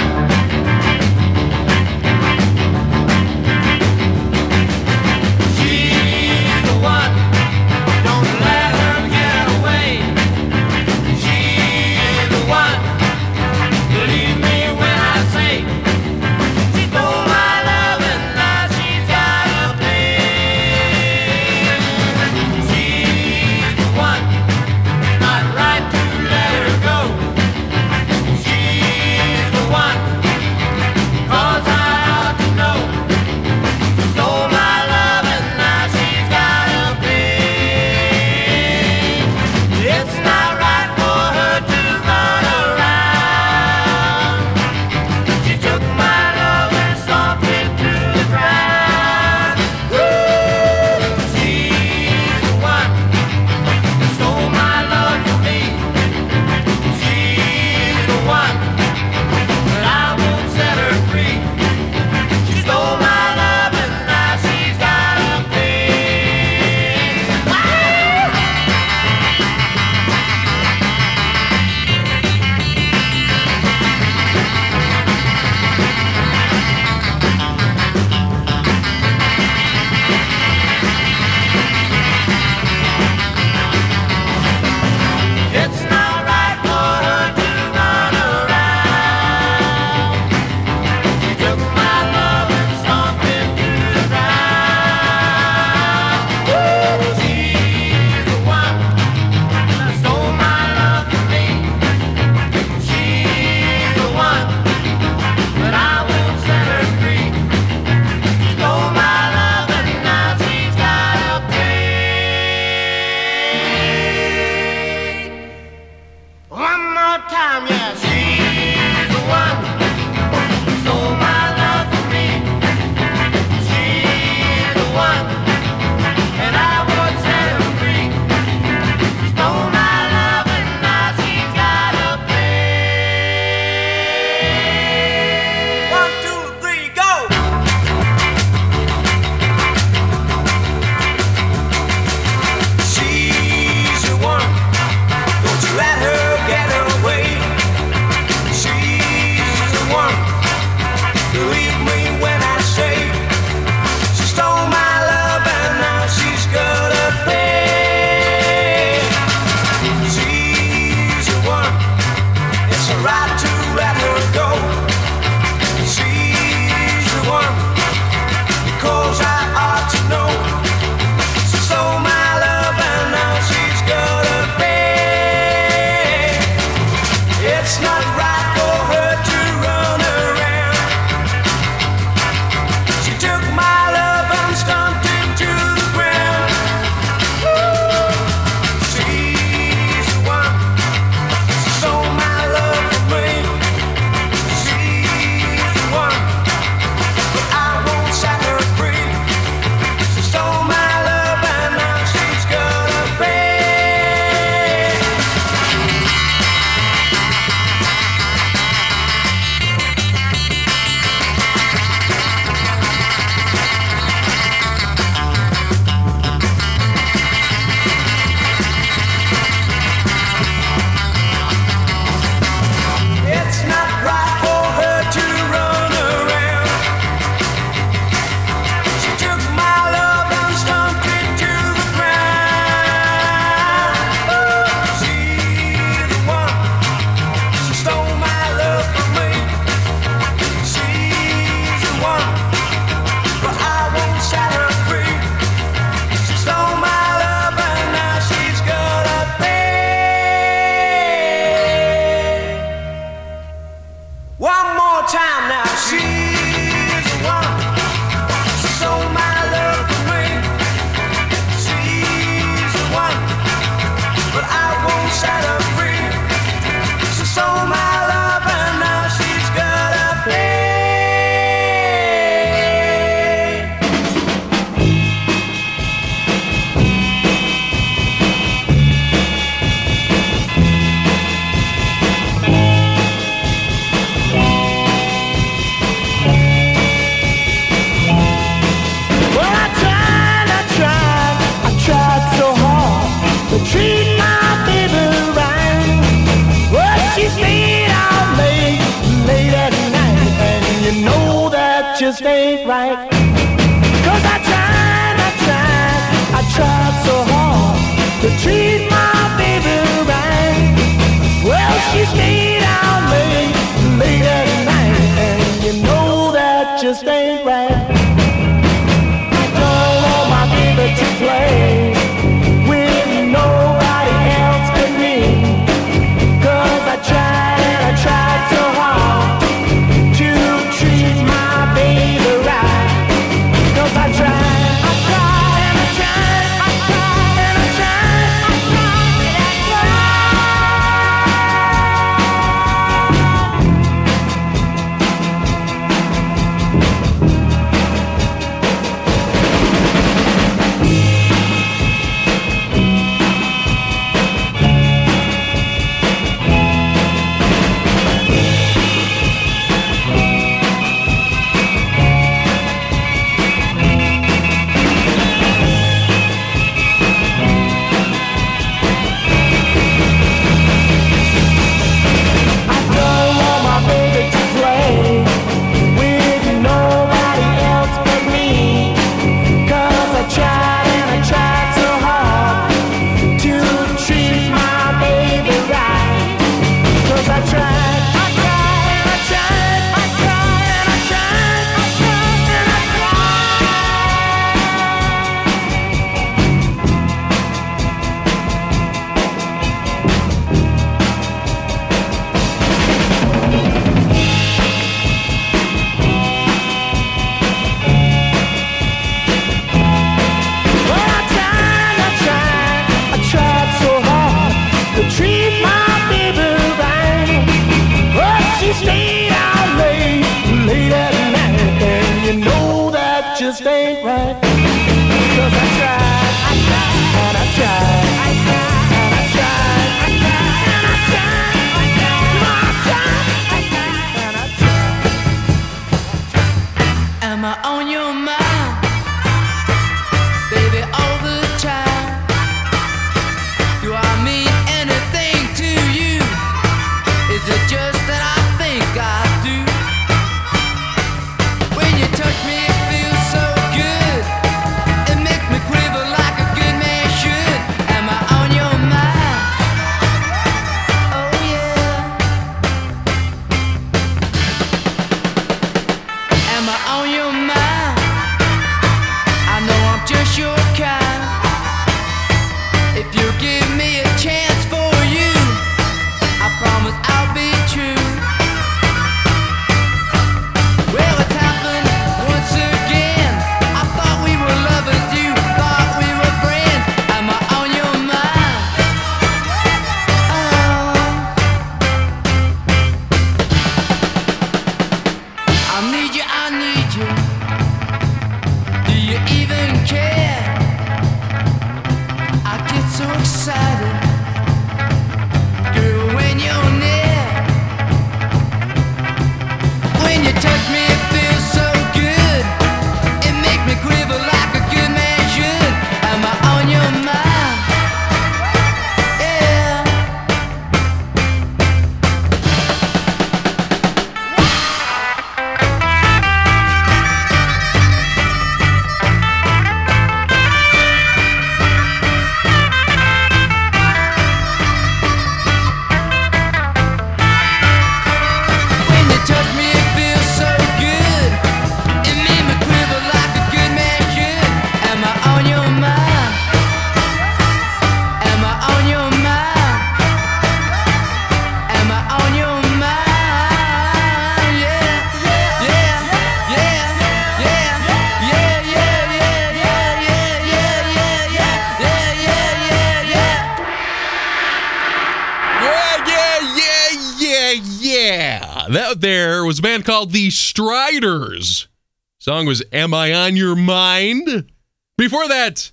Song 572.21 572.45
was 572.45 572.61
Am 572.73 572.93
I 572.93 573.13
on 573.13 573.37
Your 573.37 573.55
Mind? 573.55 574.51
Before 574.97 575.29
that, 575.29 575.71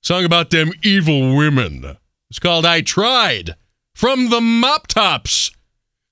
song 0.00 0.24
about 0.24 0.50
them 0.50 0.72
evil 0.82 1.36
women. 1.36 1.98
It's 2.28 2.40
called 2.40 2.66
I 2.66 2.80
Tried 2.80 3.54
from 3.94 4.30
the 4.30 4.40
Mop 4.40 4.88
Tops. 4.88 5.52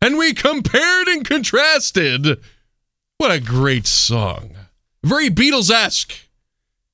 And 0.01 0.17
we 0.17 0.33
compared 0.33 1.09
and 1.09 1.27
contrasted. 1.27 2.41
What 3.19 3.33
a 3.33 3.41
great 3.41 3.89
song. 3.89 4.53
Very 5.03 5.31
Beatles 5.31 5.71
esque. 5.71 6.29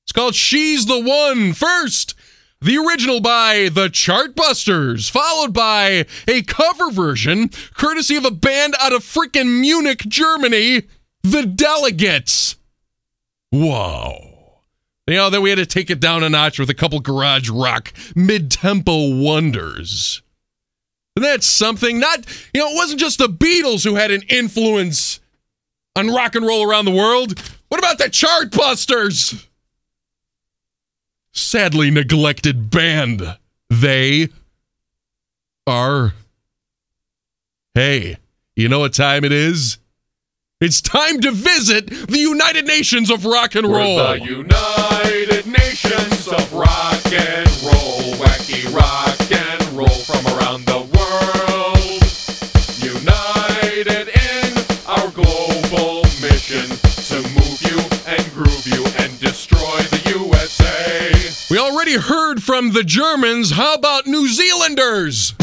It's 0.04 0.12
called 0.12 0.34
She's 0.34 0.86
the 0.86 0.98
One 0.98 1.52
first. 1.52 2.14
The 2.58 2.78
original 2.78 3.20
by 3.20 3.68
the 3.70 3.88
Chartbusters, 3.88 5.10
followed 5.10 5.52
by 5.52 6.06
a 6.26 6.40
cover 6.42 6.90
version 6.90 7.50
courtesy 7.74 8.16
of 8.16 8.24
a 8.24 8.30
band 8.30 8.74
out 8.80 8.94
of 8.94 9.04
frickin' 9.04 9.60
Munich, 9.60 10.04
Germany, 10.08 10.84
The 11.30 11.46
Delegates. 11.46 12.56
Whoa. 13.50 14.18
You 15.06 15.14
oh, 15.14 15.16
know, 15.16 15.30
then 15.30 15.42
we 15.42 15.50
had 15.50 15.58
to 15.58 15.66
take 15.66 15.90
it 15.90 16.00
down 16.00 16.24
a 16.24 16.28
notch 16.28 16.58
with 16.58 16.68
a 16.68 16.74
couple 16.74 16.98
garage 17.00 17.48
rock 17.48 17.92
mid 18.14 18.50
tempo 18.50 19.22
wonders. 19.22 20.22
And 21.14 21.24
that's 21.24 21.46
something 21.46 21.98
not, 21.98 22.26
you 22.52 22.60
know, 22.60 22.70
it 22.70 22.74
wasn't 22.74 23.00
just 23.00 23.18
the 23.18 23.28
Beatles 23.28 23.84
who 23.84 23.94
had 23.94 24.10
an 24.10 24.22
influence 24.28 25.20
on 25.94 26.08
rock 26.08 26.34
and 26.34 26.44
roll 26.44 26.68
around 26.68 26.84
the 26.84 26.90
world. 26.90 27.38
What 27.68 27.78
about 27.78 27.98
the 27.98 28.04
Chartbusters? 28.04 29.46
sadly 31.36 31.90
neglected 31.90 32.70
band. 32.70 33.36
They 33.68 34.28
are. 35.66 36.14
Hey, 37.74 38.16
you 38.54 38.68
know 38.68 38.80
what 38.80 38.94
time 38.94 39.24
it 39.24 39.32
is? 39.32 39.78
It's 40.58 40.80
time 40.80 41.20
to 41.20 41.32
visit 41.32 41.88
the 42.08 42.18
United 42.18 42.66
Nations 42.66 43.10
of 43.10 43.26
rock 43.26 43.54
and 43.56 43.66
roll. 43.66 43.96
We're 43.96 44.18
the 44.18 44.24
United 44.24 45.46
Nations 45.46 46.28
of 46.28 46.50
rock 46.50 47.04
and 47.12 47.46
roll, 47.62 48.14
wacky 48.16 48.64
rock 48.74 49.20
and 49.30 49.62
roll 49.76 49.86
from 49.86 50.24
around 50.32 50.64
the 50.64 50.80
world. 50.96 52.00
United 52.80 54.08
in 54.08 54.56
our 54.88 55.10
global 55.10 56.04
mission 56.24 56.64
to 57.04 57.20
move 57.36 57.60
you 57.60 57.78
and 58.06 58.32
groove 58.32 58.66
you 58.66 58.82
and 59.04 59.20
destroy 59.20 59.60
the 59.92 60.00
USA. 60.16 61.12
we 61.50 61.58
already 61.58 61.98
heard 61.98 62.42
from 62.42 62.72
the 62.72 62.82
Germans. 62.82 63.50
How 63.50 63.74
about 63.74 64.06
New 64.06 64.26
Zealanders? 64.26 65.34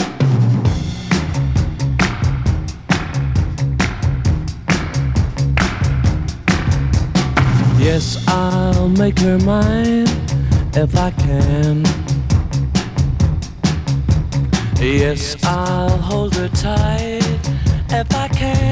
Yes, 7.83 8.17
I'll 8.29 8.87
make 8.87 9.19
her 9.19 9.37
mine 9.39 10.07
if 10.73 10.95
I 10.95 11.11
can. 11.11 11.83
Yes, 14.79 15.35
I'll 15.43 15.89
hold 15.97 16.33
her 16.35 16.47
tight 16.47 17.21
if 17.89 18.15
I 18.15 18.29
can. 18.29 18.62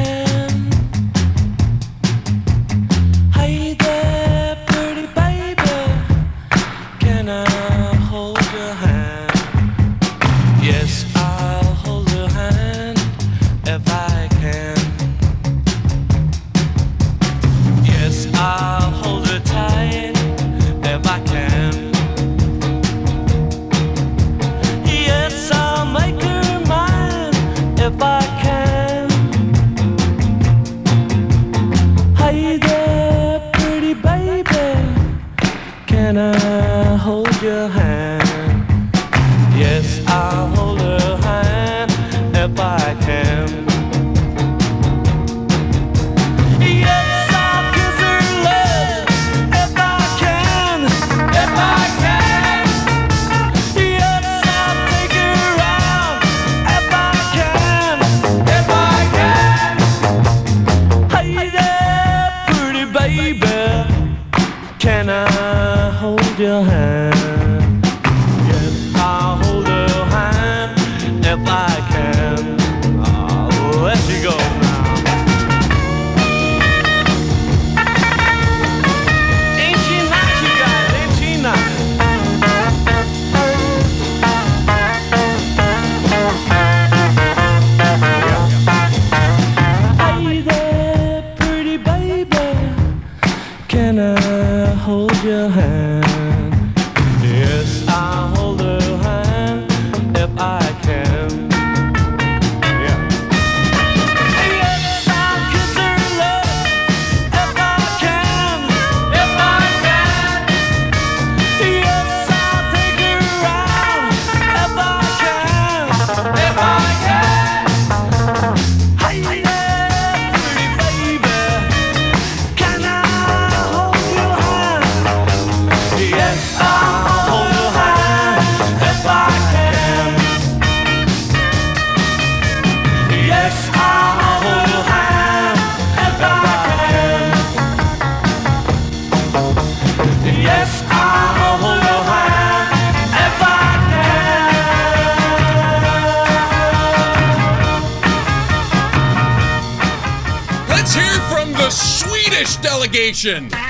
Allegation. 153.26 153.61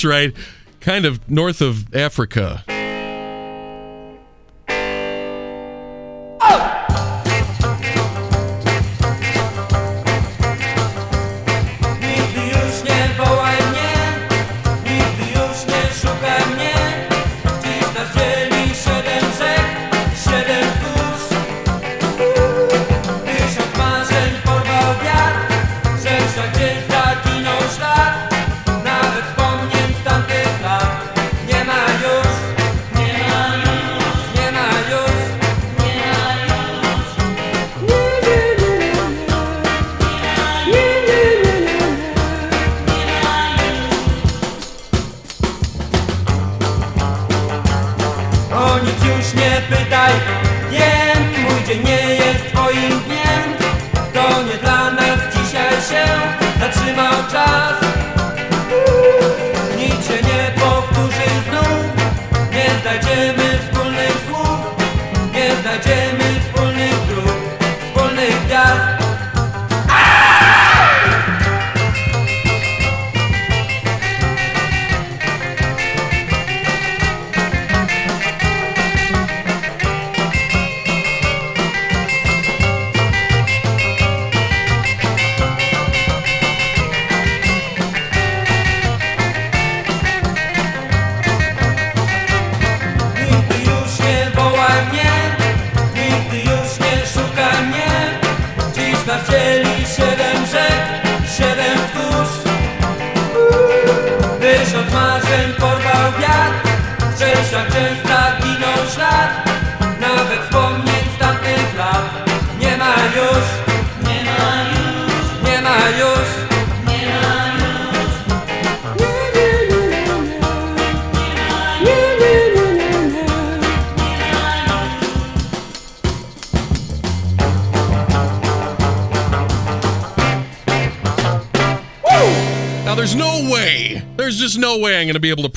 That's 0.00 0.04
right. 0.06 0.34
Kind 0.80 1.04
of 1.04 1.30
north 1.30 1.60
of 1.60 1.94
Africa. 1.94 2.64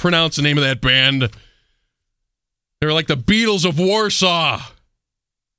Pronounce 0.04 0.36
the 0.36 0.42
name 0.42 0.58
of 0.58 0.66
that 0.66 0.82
band. 0.82 1.30
They 2.82 2.88
were 2.88 2.92
like 2.92 3.08
the 3.08 3.16
Beatles 3.16 3.64
of 3.64 3.80
Warsaw. 3.80 4.62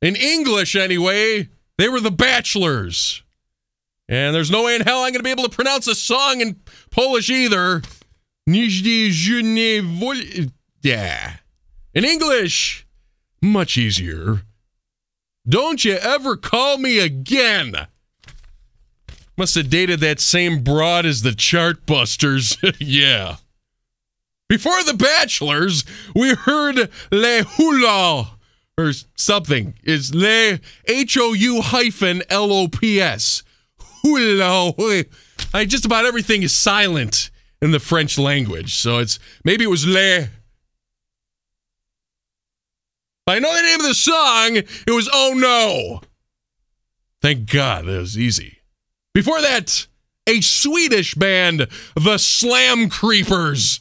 In 0.02 0.16
English, 0.16 0.76
anyway, 0.76 1.48
they 1.78 1.88
were 1.88 1.98
the 1.98 2.10
Bachelors. 2.10 3.22
And 4.06 4.34
there's 4.34 4.50
no 4.50 4.64
way 4.64 4.74
in 4.74 4.82
hell 4.82 4.98
I'm 4.98 5.12
going 5.12 5.20
to 5.20 5.22
be 5.22 5.30
able 5.30 5.44
to 5.44 5.48
pronounce 5.48 5.86
a 5.86 5.94
song 5.94 6.42
in 6.42 6.60
Polish 6.90 7.30
either. 7.30 7.80
Yeah. 10.82 11.36
In 11.94 12.04
English, 12.04 12.86
much 13.40 13.78
easier. 13.78 14.42
Don't 15.48 15.86
you 15.86 15.94
ever 15.94 16.36
call 16.36 16.76
me 16.76 16.98
again. 16.98 17.86
Must 19.38 19.54
have 19.54 19.70
dated 19.70 20.00
that 20.00 20.20
same 20.20 20.62
broad 20.62 21.06
as 21.06 21.22
the 21.22 21.30
Chartbusters. 21.30 22.58
yeah. 22.78 23.36
Before 24.54 24.84
The 24.84 24.94
Bachelors, 24.94 25.84
we 26.14 26.32
heard 26.32 26.88
Le 27.10 27.42
Hula 27.42 28.38
or 28.78 28.92
something. 29.16 29.74
It's 29.82 30.14
Le 30.14 30.60
H 30.86 31.18
O 31.18 31.32
U 31.32 31.60
hyphen 31.60 32.22
L 32.30 32.52
O 32.52 32.68
P 32.68 33.00
S. 33.00 33.42
Hula. 34.04 34.72
I 35.54 35.64
just 35.64 35.84
about 35.84 36.04
everything 36.04 36.44
is 36.44 36.54
silent 36.54 37.32
in 37.60 37.72
the 37.72 37.80
French 37.80 38.16
language. 38.16 38.76
So 38.76 38.98
it's 39.00 39.18
maybe 39.44 39.64
it 39.64 39.70
was 39.70 39.88
Le. 39.88 40.28
I 43.26 43.40
know 43.40 43.56
the 43.56 43.62
name 43.62 43.80
of 43.80 43.86
the 43.86 43.94
song. 43.94 44.58
It 44.58 44.94
was 44.94 45.10
Oh 45.12 45.34
No. 45.34 46.00
Thank 47.20 47.50
God 47.50 47.86
that 47.86 47.98
was 47.98 48.16
easy. 48.16 48.58
Before 49.14 49.40
that, 49.40 49.88
a 50.28 50.40
Swedish 50.42 51.16
band, 51.16 51.66
the 51.96 52.18
Slam 52.18 52.88
Creepers. 52.88 53.80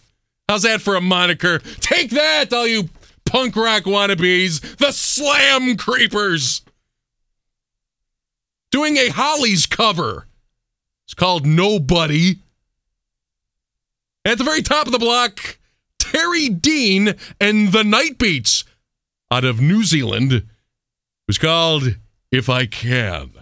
How's 0.54 0.62
that 0.62 0.82
for 0.84 0.96
a 0.96 1.02
moniker? 1.02 1.58
Take 1.80 2.12
that, 2.12 2.54
all 2.54 2.68
you 2.68 2.90
punk 3.26 3.56
rock 3.56 3.86
wannabes. 3.86 4.78
The 4.78 4.92
Slam 4.92 5.78
Creepers. 5.78 6.62
Doing 8.70 8.98
a 8.98 9.10
Hollies 9.10 9.66
cover. 9.66 10.28
It's 11.08 11.16
called 11.16 11.48
Nobody. 11.48 12.36
At 14.24 14.38
the 14.38 14.44
very 14.44 14.62
top 14.62 14.86
of 14.86 14.92
the 14.92 15.00
block, 15.00 15.58
Terry 15.98 16.50
Dean 16.50 17.16
and 17.42 17.72
the 17.72 17.82
Nitebeats 17.82 18.64
out 19.32 19.46
of 19.46 19.60
New 19.60 19.84
Zealand. 19.84 20.34
It 20.34 20.44
was 21.26 21.40
called 21.40 21.96
If 22.32 22.48
I 22.48 22.68
Can. 22.68 23.33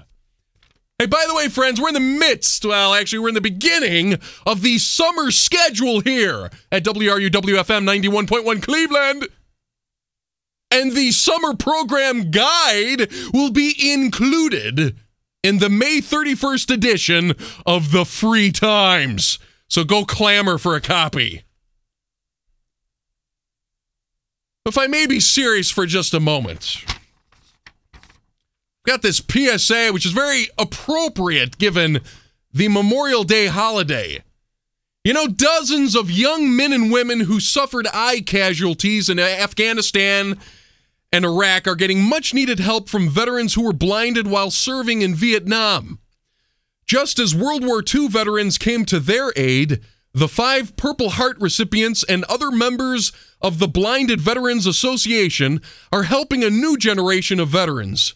Hey, 1.02 1.08
by 1.08 1.26
the 1.28 1.34
way, 1.34 1.48
friends, 1.48 1.82
we're 1.82 1.88
in 1.88 1.96
the 1.96 2.00
midst, 2.00 2.64
well, 2.64 2.94
actually, 2.94 3.18
we're 3.18 3.30
in 3.30 3.34
the 3.34 3.42
beginning 3.42 4.20
of 4.46 4.62
the 4.62 4.78
summer 4.78 5.32
schedule 5.32 6.02
here 6.02 6.52
at 6.72 6.84
WRUWFM 6.84 8.06
91.1 8.06 8.62
Cleveland. 8.62 9.28
And 10.70 10.92
the 10.92 11.10
summer 11.10 11.56
program 11.56 12.30
guide 12.30 13.12
will 13.34 13.50
be 13.50 13.74
included 13.92 14.96
in 15.42 15.58
the 15.58 15.72
May 15.72 16.02
31st 16.02 16.72
edition 16.72 17.34
of 17.66 17.92
the 17.92 18.06
Free 18.06 18.52
Times. 18.52 19.40
So 19.70 19.84
go 19.84 20.06
clamor 20.06 20.60
for 20.60 20.76
a 20.76 20.82
copy. 20.82 21.42
If 24.68 24.78
I 24.78 24.86
may 24.86 25.08
be 25.08 25.20
serious 25.20 25.72
for 25.72 25.88
just 25.88 26.14
a 26.14 26.20
moment, 26.20 26.86
got 28.84 29.02
this 29.02 29.22
PSA, 29.22 29.90
which 29.92 30.06
is 30.06 30.12
very 30.12 30.48
appropriate 30.58 31.58
given 31.58 32.02
the 32.52 32.68
Memorial 32.68 33.24
Day 33.24 33.48
holiday. 33.48 34.24
You 35.04 35.14
know, 35.14 35.28
dozens 35.28 35.96
of 35.96 36.12
young 36.12 36.56
men 36.56 36.74
and 36.74 36.92
women 36.92 37.22
who 37.22 37.40
suffered 37.40 37.88
eye 37.92 38.22
casualties 38.22 39.10
in 39.10 39.20
Afghanistan 39.20 40.38
and 41.12 41.26
Iraq 41.26 41.68
are 41.68 41.76
getting 41.76 42.04
much 42.04 42.34
needed 42.34 42.60
help 42.60 42.88
from 42.88 43.10
veterans 43.10 43.56
who 43.56 43.64
were 43.64 43.74
blinded 43.74 44.28
while 44.28 44.52
serving 44.52 45.02
in 45.02 45.16
Vietnam. 45.16 46.00
Just 46.86 47.20
as 47.20 47.36
World 47.36 47.66
War 47.66 47.84
II 47.84 48.10
veterans 48.10 48.58
came 48.58 48.86
to 48.86 49.00
their 49.00 49.34
aid, 49.36 49.82
the 50.14 50.28
five 50.28 50.76
Purple 50.76 51.12
Heart 51.12 51.38
recipients 51.40 52.04
and 52.04 52.24
other 52.26 52.52
members 52.52 53.12
of 53.42 53.60
the 53.60 53.68
Blinded 53.68 54.22
Veterans 54.22 54.68
Association 54.68 55.62
are 55.92 56.04
helping 56.04 56.44
a 56.44 56.50
new 56.50 56.78
generation 56.78 57.40
of 57.40 57.50
veterans. 57.50 58.14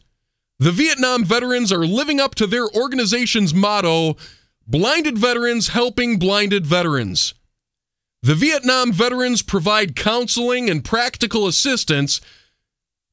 The 0.57 0.71
Vietnam 0.71 1.25
veterans 1.25 1.73
are 1.73 1.85
living 1.85 2.19
up 2.19 2.33
to 2.35 2.47
their 2.47 2.67
organization's 2.69 3.53
motto 3.53 4.15
Blinded 4.65 5.17
Veterans 5.17 5.69
Helping 5.69 6.17
Blinded 6.17 6.65
Veterans. 6.65 7.33
The 8.23 8.35
Vietnam 8.35 8.93
veterans 8.93 9.41
provide 9.41 9.95
counseling 9.95 10.69
and 10.69 10.83
practical 10.83 11.45
assistance 11.45 12.21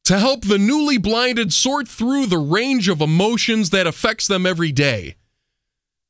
to 0.05 0.19
help 0.19 0.45
the 0.45 0.59
newly 0.59 0.99
blinded 0.99 1.53
sort 1.53 1.89
through 1.89 2.27
the 2.27 2.39
range 2.39 2.89
of 2.89 3.01
emotions 3.01 3.71
that 3.71 3.87
affects 3.87 4.27
them 4.27 4.47
every 4.47 4.73
day. 4.73 5.17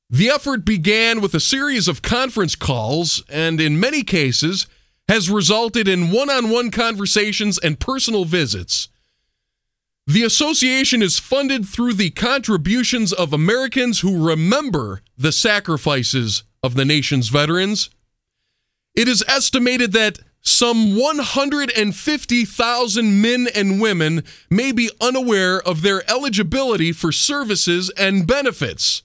The 0.09 0.29
effort 0.29 0.65
began 0.67 1.23
with 1.23 1.35
a 1.35 1.41
series 1.41 1.89
of 1.89 2.03
conference 2.03 2.55
calls 2.55 3.25
and, 3.31 3.61
in 3.61 3.81
many 3.81 4.03
cases, 4.03 4.67
has 5.09 5.31
resulted 5.31 5.89
in 5.89 6.11
one 6.11 6.31
on 6.31 6.51
one 6.51 6.71
conversations 6.71 7.59
and 7.59 7.81
personal 7.81 8.27
visits. 8.27 8.89
The 10.07 10.23
association 10.25 11.01
is 11.01 11.21
funded 11.21 11.65
through 11.67 11.95
the 11.95 12.11
contributions 12.11 13.13
of 13.13 13.33
Americans 13.33 14.01
who 14.01 14.29
remember 14.29 15.01
the 15.17 15.31
sacrifices 15.31 16.43
of 16.63 16.75
the 16.75 16.85
nation's 16.85 17.29
veterans. 17.29 17.89
It 18.97 19.07
is 19.09 19.25
estimated 19.29 19.93
that 19.93 20.19
some 20.41 20.97
150,000 20.97 23.23
men 23.23 23.47
and 23.55 23.81
women 23.81 24.25
may 24.51 24.73
be 24.73 24.91
unaware 25.01 25.63
of 25.63 25.83
their 25.83 26.03
eligibility 26.11 26.91
for 26.91 27.13
services 27.13 27.93
and 27.97 28.27
benefits. 28.27 29.05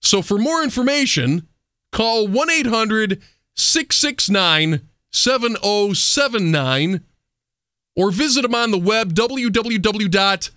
So, 0.00 0.22
for 0.22 0.38
more 0.38 0.62
information, 0.62 1.48
call 1.92 2.26
1 2.26 2.48
800 2.50 3.20
669 3.54 4.88
7079 5.12 7.04
or 7.96 8.10
visit 8.10 8.42
them 8.42 8.54
on 8.54 8.70
the 8.70 8.78
web 8.78 9.14
www.bva.org. 9.14 10.56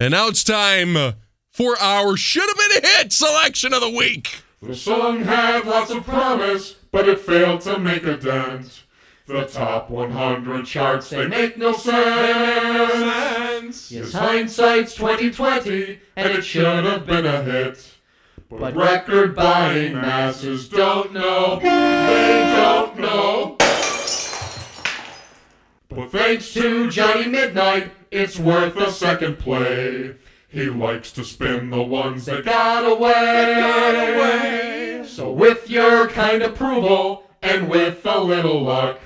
And 0.00 0.10
now 0.10 0.26
it's 0.28 0.42
time 0.44 1.14
for 1.52 1.78
our 1.80 2.16
should 2.16 2.48
have 2.48 2.56
been 2.56 2.82
a 2.82 2.86
hit 2.86 3.12
selection 3.12 3.72
of 3.72 3.80
the 3.80 3.90
week. 3.90 4.42
The 4.60 4.74
song 4.74 5.22
had 5.24 5.64
lots 5.64 5.90
of 5.90 6.04
promise, 6.04 6.76
but 6.90 7.08
it 7.08 7.20
failed 7.20 7.60
to 7.62 7.78
make 7.78 8.04
a 8.04 8.16
dent. 8.16 8.82
The 9.26 9.44
top 9.44 9.88
100 9.90 10.66
charts, 10.66 11.10
they 11.10 11.28
make 11.28 11.56
no 11.56 11.72
sense. 11.72 11.92
Yes, 13.92 14.12
hindsight's 14.12 14.94
2020, 14.96 16.00
and 16.16 16.32
it 16.32 16.42
should 16.42 16.84
have 16.84 17.06
been 17.06 17.24
a 17.24 17.42
hit. 17.42 17.91
But 18.58 18.76
record 18.76 19.34
buying 19.34 19.94
masses 19.94 20.68
don't 20.68 21.12
know. 21.14 21.58
They 21.60 22.52
don't 22.54 22.98
know. 22.98 23.56
But 25.88 26.10
thanks 26.10 26.52
to 26.54 26.90
Johnny 26.90 27.28
Midnight, 27.28 27.92
it's 28.10 28.38
worth 28.38 28.76
a 28.76 28.92
second 28.92 29.38
play. 29.38 30.16
He 30.48 30.68
likes 30.68 31.12
to 31.12 31.24
spin 31.24 31.70
the 31.70 31.82
ones 31.82 32.26
that 32.26 32.44
got 32.44 32.84
away. 32.84 34.52
So 35.06 35.32
with 35.32 35.70
your 35.70 36.08
kind 36.08 36.42
approval 36.42 37.24
and 37.40 37.70
with 37.70 38.04
a 38.04 38.20
little 38.20 38.62
luck, 38.62 39.00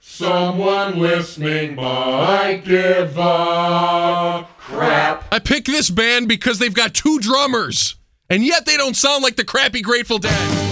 someone 0.00 0.98
listening 0.98 1.76
might 1.76 2.62
give 2.64 3.16
a 3.16 4.46
crap. 4.58 5.24
I 5.32 5.38
picked 5.38 5.68
this 5.68 5.88
band 5.90 6.26
because 6.28 6.58
they've 6.58 6.74
got 6.74 6.94
two 6.94 7.20
drummers, 7.20 7.94
and 8.32 8.42
yet 8.42 8.64
they 8.64 8.78
don't 8.78 8.96
sound 8.96 9.22
like 9.22 9.36
the 9.36 9.44
crappy 9.44 9.82
Grateful 9.82 10.18
Dead. 10.18 10.71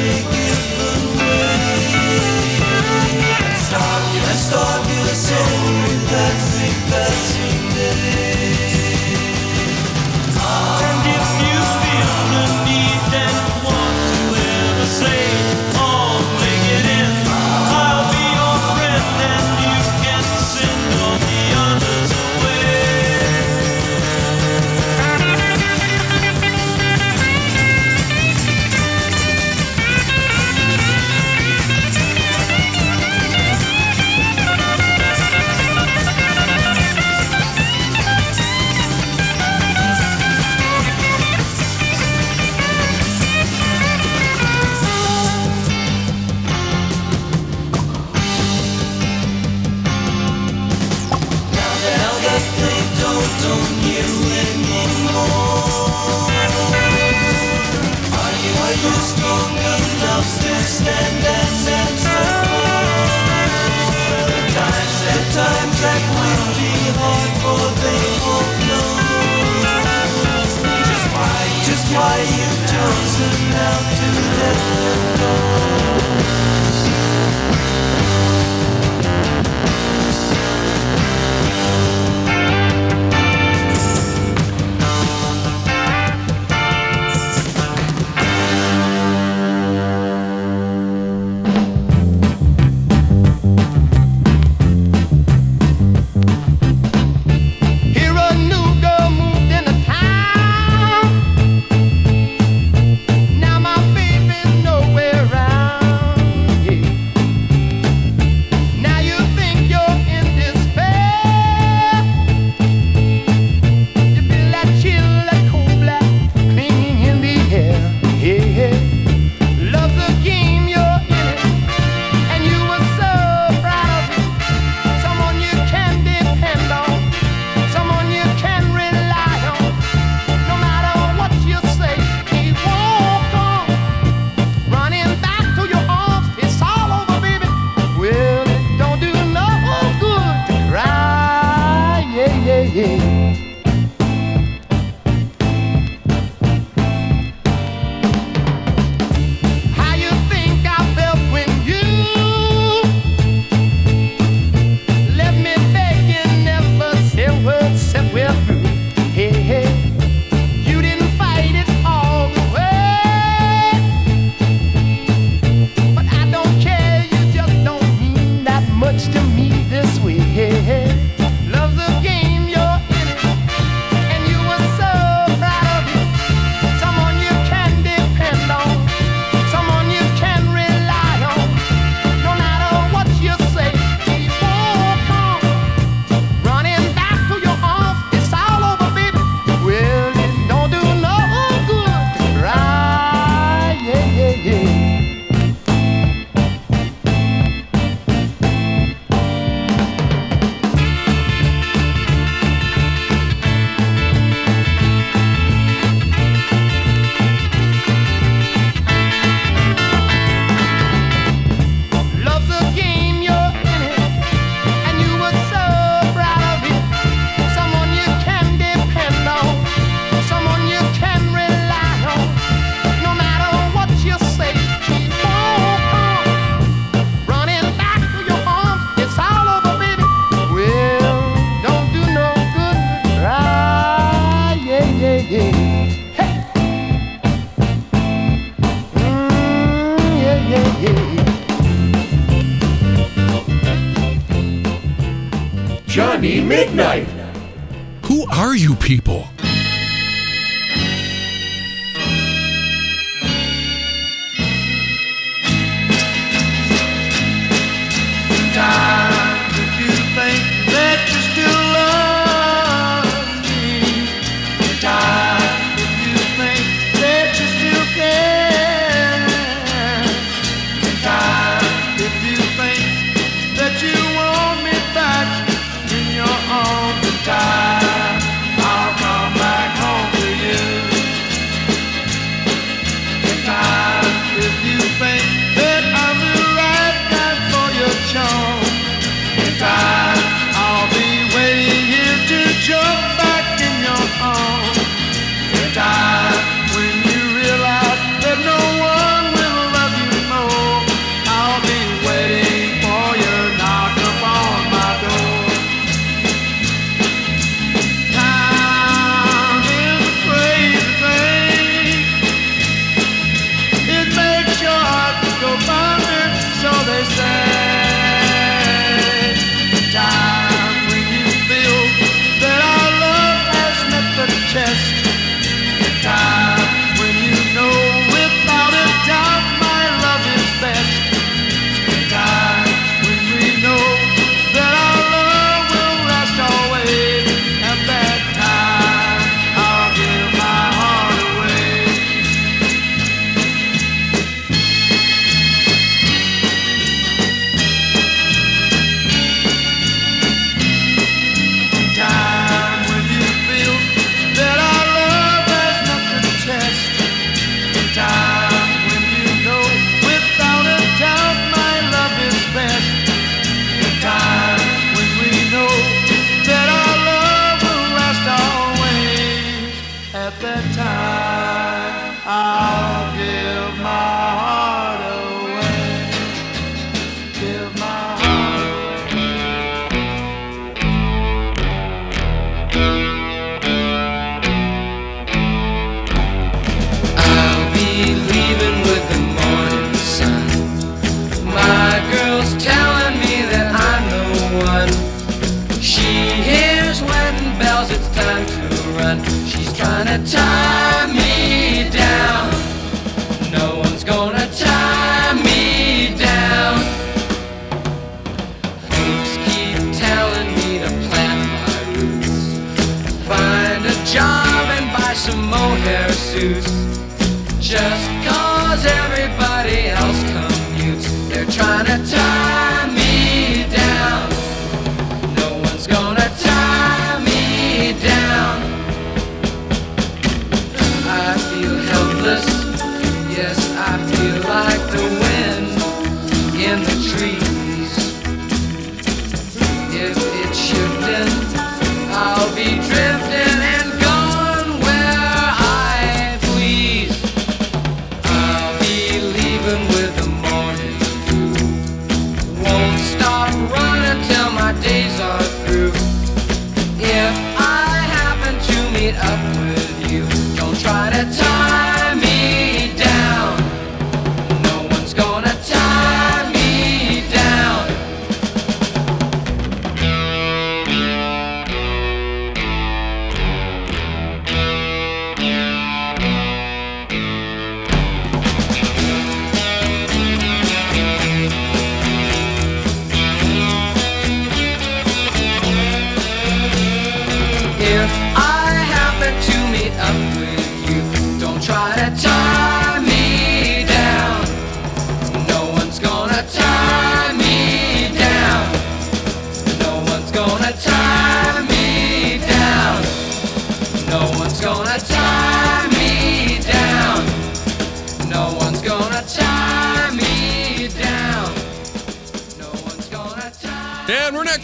midnight. 246.51 247.10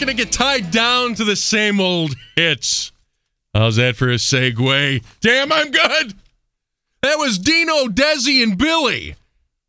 going 0.08 0.16
to 0.16 0.24
get 0.24 0.32
tied 0.32 0.70
down 0.70 1.14
to 1.14 1.22
the 1.22 1.36
same 1.36 1.82
old 1.82 2.14
hits. 2.34 2.92
How's 3.52 3.76
that 3.76 3.94
for 3.94 4.08
a 4.08 4.14
segue? 4.14 5.04
Damn, 5.20 5.52
I'm 5.52 5.70
good. 5.70 6.14
That 7.02 7.18
was 7.18 7.38
Dino, 7.38 7.88
Desi, 7.88 8.42
and 8.42 8.56
Billy. 8.56 9.16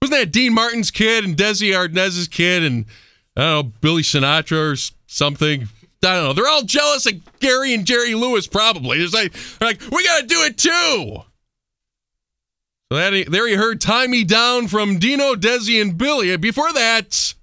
Wasn't 0.02 0.18
that 0.18 0.32
Dean 0.32 0.54
Martin's 0.54 0.92
kid 0.92 1.26
and 1.26 1.36
Desi 1.36 1.76
Arnaz's 1.76 2.30
kid 2.30 2.64
and 2.64 2.86
I 3.36 3.42
don't 3.42 3.66
know 3.66 3.74
Billy 3.82 4.02
Sinatra 4.02 4.72
or 4.72 4.94
something? 5.08 5.64
I 5.64 5.68
don't 6.02 6.24
know. 6.24 6.34
They're 6.34 6.48
all 6.48 6.64
jealous 6.64 7.06
of 7.06 7.40
Gary 7.42 7.74
and 7.74 7.86
Jerry 7.86 8.16
Lewis, 8.16 8.48
probably. 8.48 9.00
It's 9.00 9.14
like, 9.14 9.36
like 9.60 9.82
we 9.92 10.06
got 10.06 10.22
to 10.22 10.26
do 10.26 10.44
it 10.44 10.58
too. 10.58 11.24
So 12.90 12.98
that, 12.98 13.30
there 13.30 13.46
you 13.46 13.58
heard 13.58 13.82
"Tie 13.82 14.08
Me 14.08 14.24
Down" 14.24 14.70
from 14.70 15.00
Dino, 15.00 15.36
Desi, 15.36 15.82
and 15.82 15.98
Billy. 15.98 16.36
Before 16.38 16.72
that, 16.72 17.34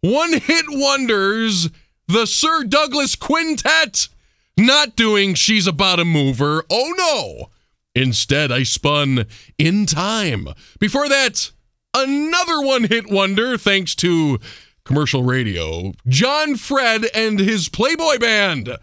one 0.00 0.32
hit 0.32 0.64
wonders 0.68 1.68
the 2.06 2.26
Sir 2.26 2.64
Douglas 2.64 3.16
Quintet. 3.16 4.08
Not 4.56 4.94
doing 4.94 5.34
She's 5.34 5.66
About 5.66 5.98
a 6.00 6.04
Mover. 6.04 6.64
Oh 6.70 6.94
no. 6.96 7.50
Instead, 7.94 8.50
I 8.50 8.62
spun 8.62 9.26
In 9.58 9.86
Time. 9.86 10.48
Before 10.78 11.08
that, 11.08 11.50
another 11.94 12.60
one 12.60 12.84
hit 12.84 13.10
wonder 13.10 13.56
thanks 13.56 13.94
to 13.96 14.38
commercial 14.84 15.22
radio. 15.22 15.92
John 16.06 16.56
Fred 16.56 17.06
and 17.14 17.38
his 17.38 17.68
Playboy 17.68 18.18
Band. 18.18 18.76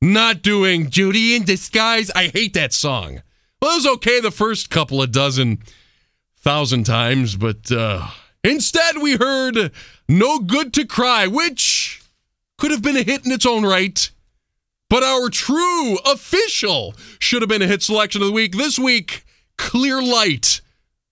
Not 0.00 0.42
doing 0.42 0.90
Judy 0.90 1.34
in 1.36 1.44
Disguise. 1.44 2.10
I 2.10 2.28
hate 2.28 2.54
that 2.54 2.72
song. 2.72 3.22
Well, 3.60 3.72
it 3.72 3.76
was 3.76 3.86
okay 3.86 4.20
the 4.20 4.32
first 4.32 4.70
couple 4.70 5.00
of 5.00 5.12
dozen 5.12 5.58
thousand 6.36 6.84
times, 6.84 7.36
but 7.36 7.70
uh, 7.70 8.08
instead 8.42 8.98
we 8.98 9.16
heard 9.16 9.70
No 10.08 10.40
Good 10.40 10.72
to 10.74 10.84
Cry, 10.84 11.28
which 11.28 11.81
could 12.62 12.70
have 12.70 12.80
been 12.80 12.96
a 12.96 13.02
hit 13.02 13.26
in 13.26 13.32
its 13.32 13.44
own 13.44 13.66
right. 13.66 14.08
But 14.88 15.02
our 15.02 15.28
true 15.30 15.98
official 16.06 16.94
should 17.18 17.42
have 17.42 17.48
been 17.48 17.60
a 17.60 17.66
hit 17.66 17.82
selection 17.82 18.22
of 18.22 18.28
the 18.28 18.32
week 18.32 18.56
this 18.56 18.78
week 18.78 19.24
Clear 19.58 20.00
Light. 20.00 20.60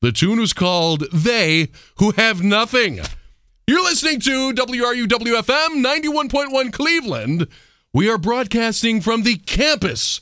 The 0.01 0.13
tune 0.13 0.39
was 0.39 0.53
called 0.53 1.07
They 1.13 1.71
Who 1.97 2.13
Have 2.13 2.41
Nothing. 2.41 3.01
You're 3.67 3.83
listening 3.83 4.21
to 4.21 4.53
WRUWFM 4.53 5.85
91.1 5.85 6.73
Cleveland. 6.73 7.49
We 7.93 8.09
are 8.09 8.17
broadcasting 8.17 9.01
from 9.01 9.25
the 9.25 9.35
campus 9.39 10.21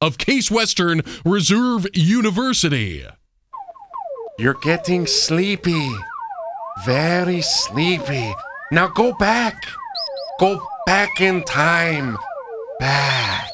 of 0.00 0.16
Case 0.16 0.50
Western 0.50 1.02
Reserve 1.26 1.88
University. 1.92 3.04
You're 4.38 4.54
getting 4.54 5.06
sleepy. 5.06 5.90
Very 6.86 7.42
sleepy. 7.42 8.32
Now 8.72 8.88
go 8.88 9.12
back. 9.12 9.62
Go 10.40 10.69
back 10.86 11.20
in 11.20 11.42
time. 11.44 12.18
Back. 12.78 13.50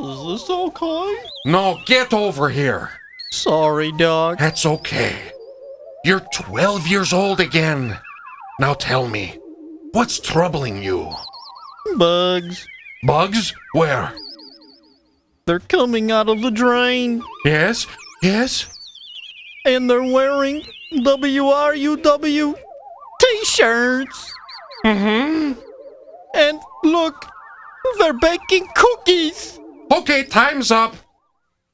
Is 0.00 0.24
this 0.26 0.50
okay? 0.50 1.16
No, 1.46 1.78
get 1.86 2.12
over 2.12 2.48
here. 2.48 2.90
Sorry, 3.32 3.92
Doc. 3.92 4.38
That's 4.38 4.66
okay. 4.66 5.16
You're 6.04 6.22
12 6.32 6.86
years 6.86 7.12
old 7.12 7.40
again. 7.40 7.98
Now 8.58 8.74
tell 8.74 9.06
me, 9.08 9.38
what's 9.92 10.18
troubling 10.18 10.82
you? 10.82 11.10
Bugs. 11.96 12.66
Bugs? 13.04 13.54
Where? 13.72 14.12
They're 15.46 15.60
coming 15.60 16.10
out 16.10 16.28
of 16.28 16.42
the 16.42 16.50
drain. 16.50 17.22
Yes? 17.44 17.86
Yes? 18.22 18.66
And 19.64 19.88
they're 19.88 20.02
wearing 20.02 20.62
WRUW 20.94 22.54
t 23.20 23.44
shirts. 23.44 24.32
Mm 24.84 25.54
hmm. 25.54 25.69
And 26.34 26.60
look, 26.84 27.26
they're 27.98 28.12
baking 28.12 28.68
cookies. 28.74 29.58
Okay, 29.92 30.24
time's 30.24 30.70
up. 30.70 30.94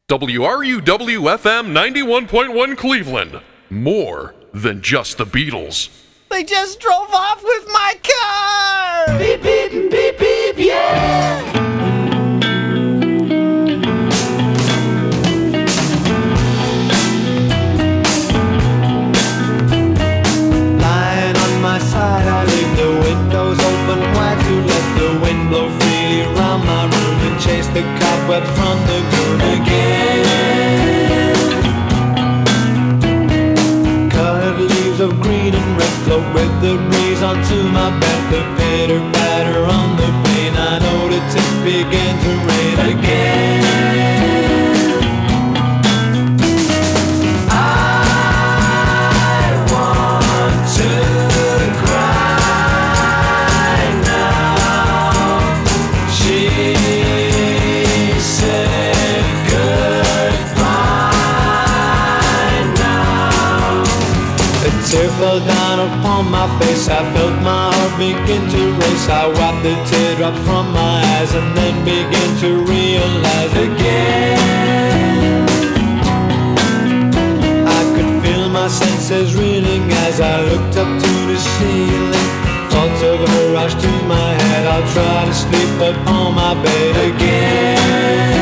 WRUWFM 0.09 1.73
91.1 1.73 2.77
Cleveland. 2.77 3.41
More 3.69 4.35
than 4.53 4.81
just 4.81 5.19
the 5.19 5.27
Beatles. 5.27 5.91
They 6.31 6.45
just 6.45 6.81
drove 6.81 7.11
off 7.13 7.43
with 7.43 7.67
my 7.69 7.95
car. 8.03 9.19
Beep, 9.19 9.43
beep, 9.43 9.91
beep, 9.91 10.19
beep, 10.19 10.59
yeah! 10.59 11.76
From 28.45 28.77
the 28.91 28.99
gloom 29.11 29.41
again. 29.57 29.97
Leaves 34.59 35.01
of 35.01 35.21
green 35.21 35.55
and 35.55 35.79
red 35.79 35.95
float 36.05 36.27
with 36.35 36.53
the 36.61 36.77
breeze 36.89 37.23
onto 37.23 37.63
my. 37.77 37.91
The 38.31 38.43
on 39.67 39.97
the. 39.97 40.07
I 40.59 40.79
to 42.25 42.31
rain 42.49 42.99
again. 42.99 43.96
Tear 64.91 65.09
fell 65.19 65.41
down 65.41 65.81
upon 65.89 66.31
my 66.31 66.47
face. 66.59 66.89
I 66.89 67.03
felt 67.13 67.37
my 67.43 67.75
heart 67.75 67.95
begin 67.99 68.43
to 68.55 68.63
race. 68.81 69.09
I 69.09 69.27
wiped 69.37 69.63
the 69.67 69.75
teardrops 69.89 70.39
from 70.47 70.73
my 70.73 70.97
eyes 71.17 71.35
and 71.35 71.49
then 71.57 71.75
began 71.85 72.31
to 72.43 72.49
realize 72.73 73.55
again. 73.69 74.39
I 77.79 77.81
could 77.95 78.13
feel 78.23 78.49
my 78.49 78.69
senses 78.69 79.35
reeling 79.35 79.91
as 80.07 80.21
I 80.21 80.43
looked 80.51 80.77
up 80.77 80.91
to 81.03 81.13
the 81.31 81.39
ceiling. 81.55 82.31
Thoughts 82.71 83.03
of 83.11 83.19
her 83.29 83.53
rushed 83.55 83.81
to 83.81 83.93
my 84.15 84.31
head. 84.43 84.67
I'll 84.67 84.89
try 84.95 85.25
to 85.25 85.35
sleep 85.35 85.75
upon 85.91 86.35
my 86.35 86.55
bed 86.63 86.95
again. 87.11 88.36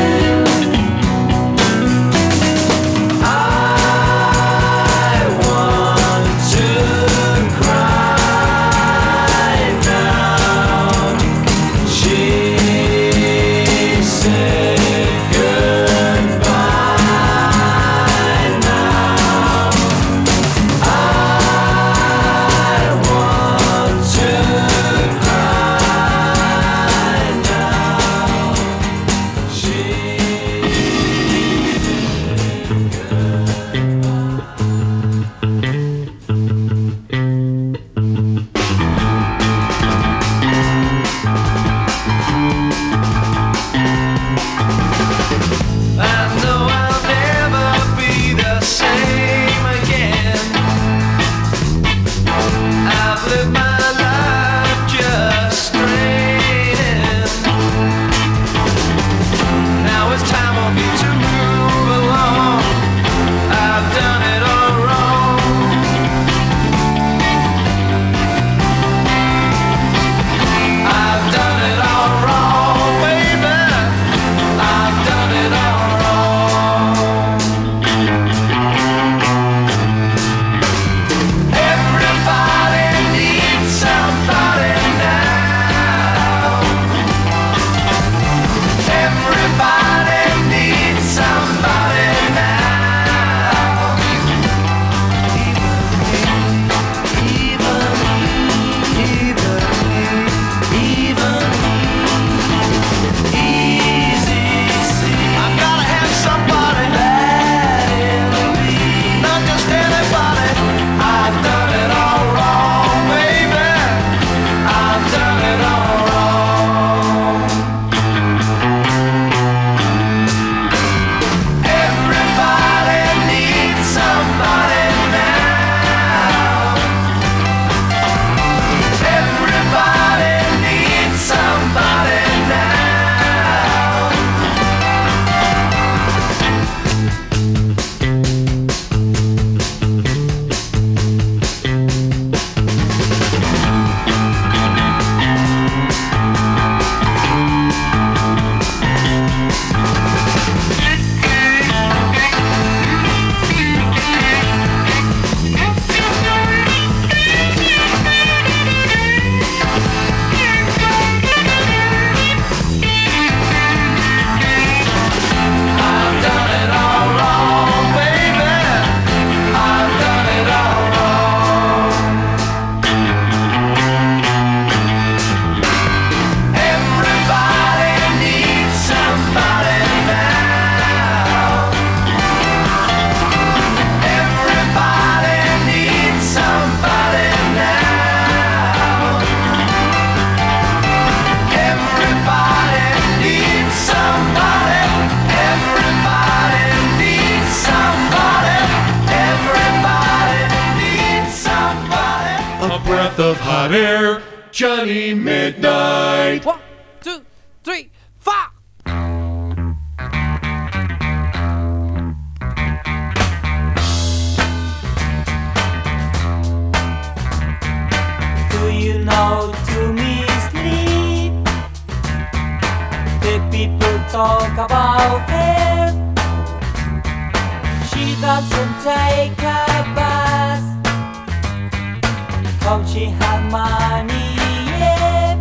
Money, 232.95 234.35
yeah. 234.79 235.35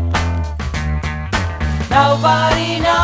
Nobody, 1.89 2.81
nobody 2.81 3.04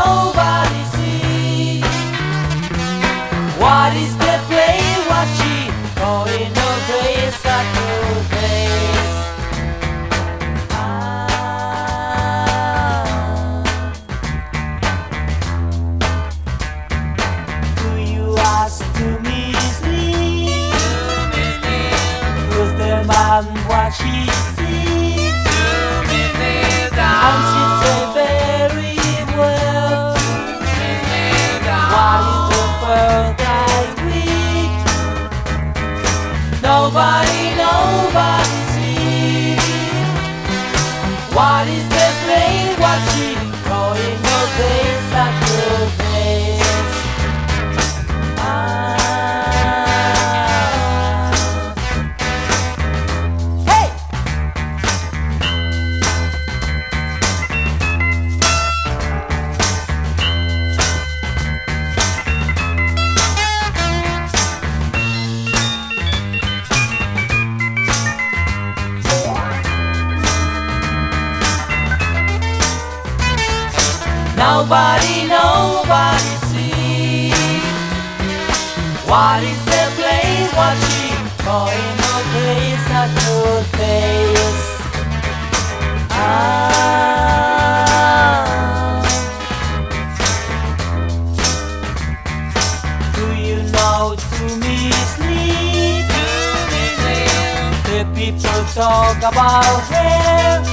talk 98.81 99.19
about 99.19 99.91
him 99.93 100.70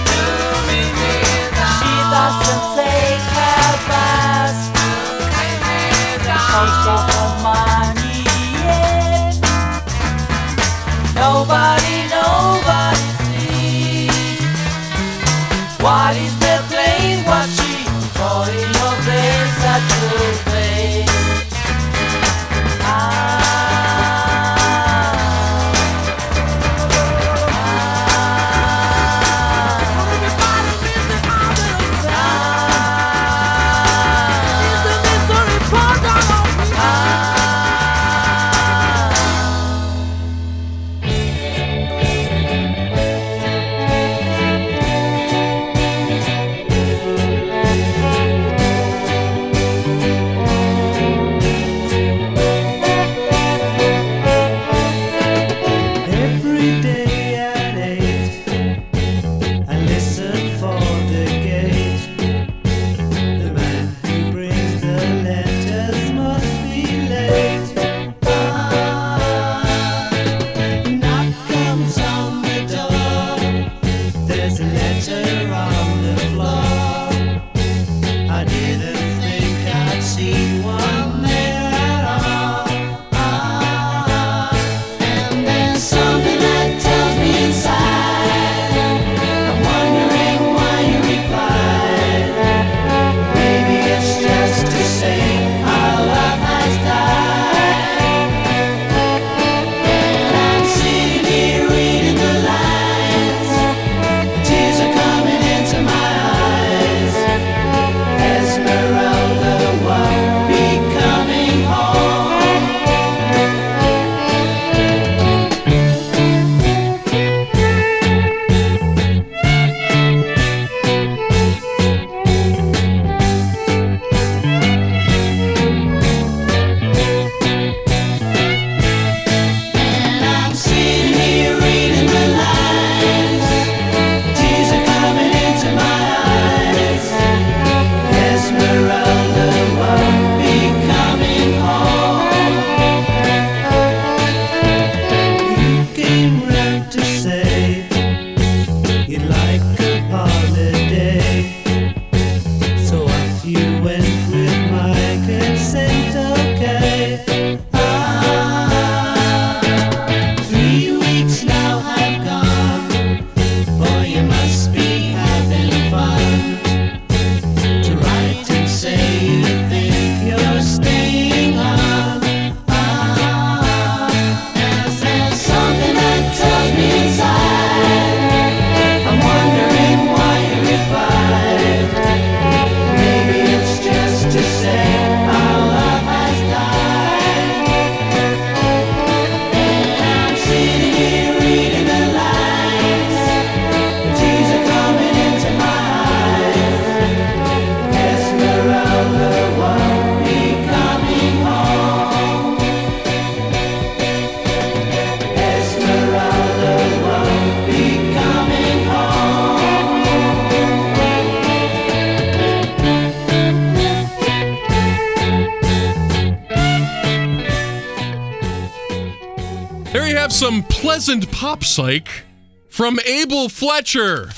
pop 221.57 221.63
psych 221.63 222.23
from 222.69 222.99
Abel 223.07 223.49
Fletcher. 223.49 224.29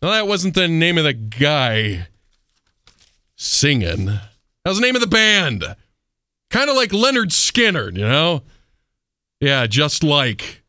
That 0.00 0.26
wasn't 0.26 0.54
the 0.54 0.68
name 0.68 0.96
of 0.96 1.04
the 1.04 1.12
guy 1.12 2.06
singing. 3.36 4.06
That 4.06 4.30
was 4.64 4.78
the 4.78 4.82
name 4.86 4.94
of 4.94 5.02
the 5.02 5.06
band. 5.06 5.64
Kind 6.48 6.70
of 6.70 6.76
like 6.76 6.90
Lynyrd 6.90 7.30
Skynyrd, 7.30 7.98
you 7.98 8.08
know? 8.08 8.42
Yeah, 9.38 9.66
just 9.66 10.02
like. 10.02 10.62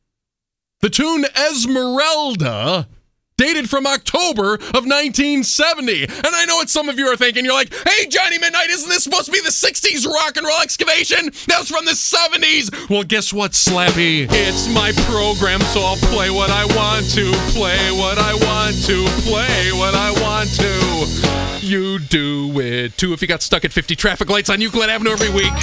The 0.82 0.90
tune 0.90 1.24
Esmeralda 1.38 2.90
dated 3.38 3.70
from 3.70 3.86
October 3.88 4.56
of 4.56 4.86
1970. 4.86 6.04
And 6.04 6.28
I 6.34 6.46
know 6.46 6.58
what 6.58 6.70
some 6.70 6.90
of 6.90 6.98
you 6.98 7.08
are 7.08 7.16
thinking. 7.16 7.46
You're 7.46 7.54
like, 7.54 7.74
hey, 7.74 8.08
Johnny 8.08 8.38
Midnight, 8.40 8.70
isn't 8.70 8.90
this 8.90 9.04
supposed 9.04 9.26
to 9.26 9.32
be 9.32 9.40
the 9.40 9.50
60s 9.50 10.06
rock 10.08 10.38
and 10.38 10.46
roll 10.46 10.62
excavation? 10.62 11.32
That 11.48 11.60
was 11.60 11.70
from 11.70 11.86
the 11.86 11.92
70s. 11.92 12.90
Well, 12.90 13.04
guess 13.04 13.34
what, 13.34 13.52
Slappy? 13.52 14.28
It's 14.30 14.68
my 14.74 14.92
program, 15.08 15.62
so 15.62 15.82
I'll 15.82 15.98
play 16.14 16.30
what 16.30 16.50
I 16.50 16.66
want 16.76 17.10
to, 17.12 17.32
play 17.52 17.92
what 17.92 18.18
I 18.18 18.34
want 18.34 18.76
to, 18.86 19.06
play 19.24 19.72
what 19.72 19.96
I 19.96 20.12
want 20.22 20.50
to. 20.56 21.66
You 21.66 22.00
do 22.00 22.60
it 22.60 22.98
too 22.98 23.14
if 23.14 23.22
you 23.22 23.28
got 23.28 23.42
stuck 23.42 23.64
at 23.66 23.72
50 23.72 23.96
traffic 23.96 24.30
lights 24.30 24.50
on 24.50 24.62
Euclid 24.62 24.90
Avenue 24.90 25.12
every 25.12 25.30
week. 25.30 25.54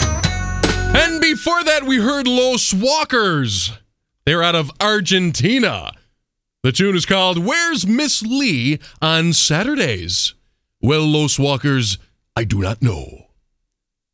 And 0.93 1.21
before 1.21 1.63
that, 1.63 1.85
we 1.85 1.99
heard 1.99 2.27
Los 2.27 2.75
Walkers. 2.75 3.73
They're 4.25 4.43
out 4.43 4.57
of 4.57 4.71
Argentina. 4.81 5.93
The 6.63 6.73
tune 6.73 6.95
is 6.95 7.07
called 7.07 7.39
Where's 7.39 7.87
Miss 7.87 8.23
Lee 8.23 8.79
on 9.01 9.33
Saturdays? 9.33 10.35
Well, 10.83 11.07
Los 11.07 11.39
Walkers, 11.39 11.97
I 12.37 12.45
do 12.45 12.61
not 12.61 12.83
know. 12.83 13.29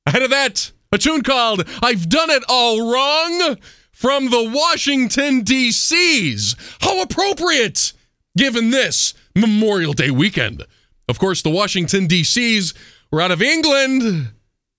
Ahead 0.07 0.23
of 0.23 0.31
that, 0.31 0.71
a 0.93 0.99
tune 0.99 1.23
called 1.23 1.69
I've 1.83 2.09
Done 2.09 2.31
It 2.31 2.45
All 2.49 2.93
Wrong 2.93 3.57
from 3.91 4.31
the 4.31 4.49
Washington, 4.55 5.41
D.C.'s. 5.43 6.55
How 6.81 7.03
appropriate, 7.03 7.93
given 8.37 8.71
this 8.71 9.13
Memorial 9.35 9.93
Day 9.93 10.13
weekend. 10.13 10.63
Of 11.09 11.19
course, 11.19 11.43
the 11.43 11.51
Washington, 11.51 12.07
D.C.'s 12.07 12.75
were 13.11 13.21
out 13.21 13.33
of 13.33 13.43
England. 13.43 14.29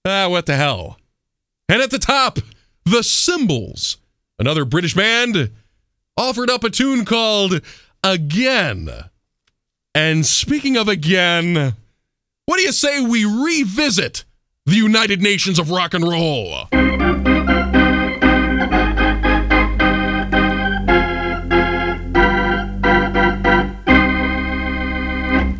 Ah, 0.05 0.29
what 0.29 0.45
the 0.45 0.55
hell. 0.55 0.97
And 1.67 1.81
at 1.81 1.91
the 1.91 1.99
top, 1.99 2.39
The 2.85 3.03
Symbols, 3.03 3.97
another 4.39 4.63
British 4.63 4.93
band, 4.93 5.51
offered 6.17 6.49
up 6.49 6.63
a 6.63 6.69
tune 6.69 7.05
called 7.05 7.61
Again. 8.03 8.89
And 9.93 10.25
speaking 10.25 10.77
of 10.77 10.87
again, 10.87 11.75
what 12.45 12.57
do 12.57 12.63
you 12.63 12.71
say 12.71 13.01
we 13.01 13.25
revisit 13.25 14.23
the 14.65 14.75
United 14.75 15.21
Nations 15.21 15.59
of 15.59 15.71
Rock 15.71 15.93
and 15.93 16.03
Roll? 16.03 16.67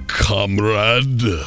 Comrade. 0.08 1.46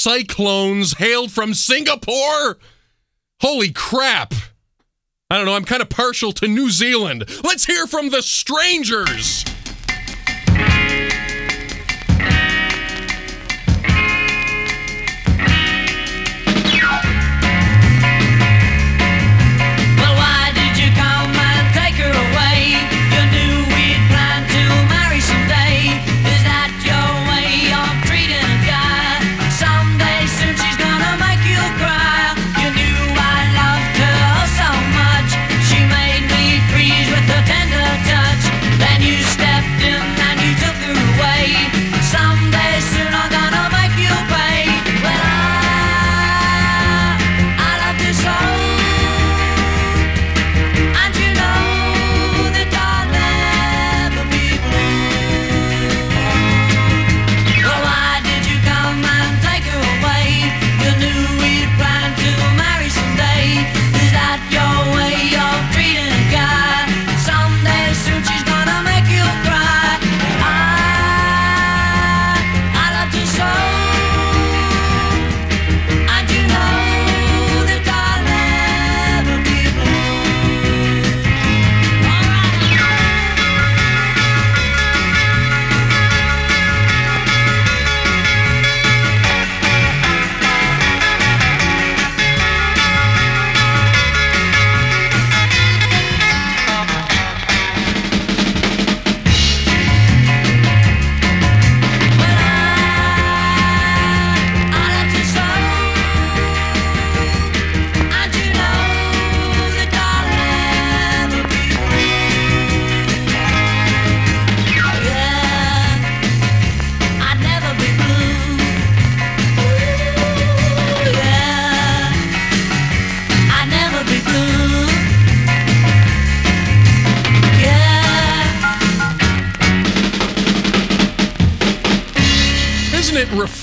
Cyclones, 0.00 0.94
hailed 0.94 1.30
from 1.30 1.52
Singapore? 1.52 2.56
Holy 3.42 3.70
crap. 3.70 4.32
I 5.28 5.36
don't 5.36 5.44
know, 5.44 5.54
I'm 5.54 5.66
kind 5.66 5.82
of 5.82 5.90
partial 5.90 6.32
to 6.32 6.48
New 6.48 6.70
Zealand. 6.70 7.28
Let's 7.44 7.66
hear 7.66 7.86
from 7.86 8.08
the 8.08 8.22
Strangers. 8.22 9.44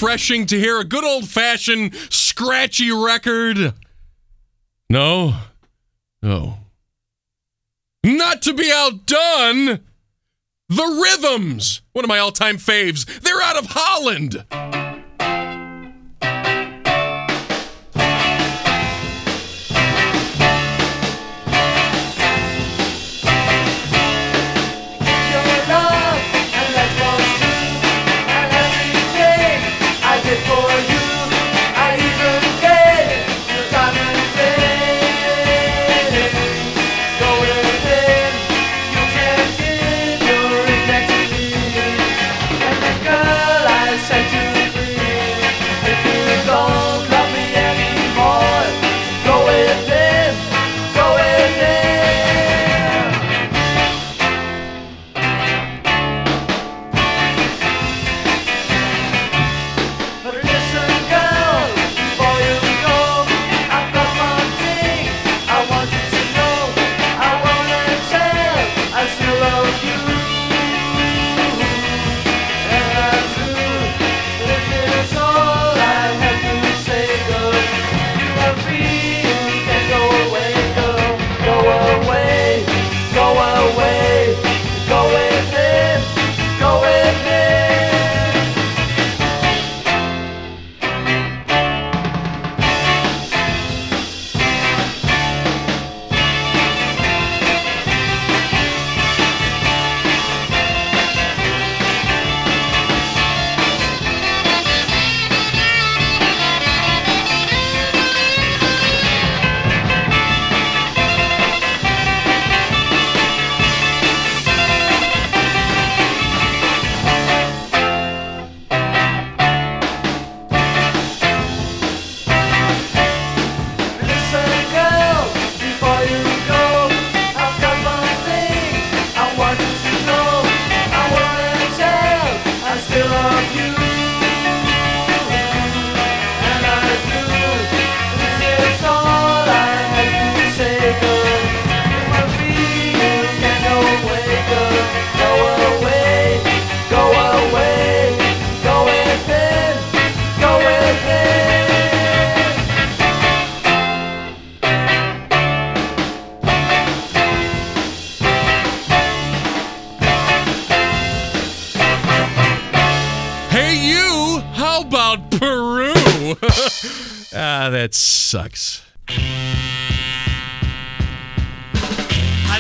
refreshing 0.07 0.45
to 0.45 0.57
hear 0.57 0.79
a 0.79 0.85
good 0.85 1.03
old 1.03 1.27
fashioned 1.27 1.93
scratchy 2.09 2.89
record. 2.89 3.73
No, 4.89 5.34
no. 6.21 6.59
Not 8.05 8.41
to 8.43 8.53
be 8.53 8.71
outdone, 8.73 9.81
the 10.69 11.03
rhythms, 11.03 11.81
one 11.91 12.05
of 12.05 12.07
my 12.07 12.19
all 12.19 12.31
time 12.31 12.55
faves. 12.55 13.05
They're 13.19 13.41
out 13.41 13.57
of 13.57 13.65
Holland. 13.69 14.45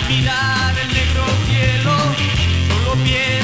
mirar 0.07 0.73
el 0.79 0.93
negro 0.93 1.25
cielo, 1.45 1.91
solo 2.69 3.03
pienso. 3.03 3.36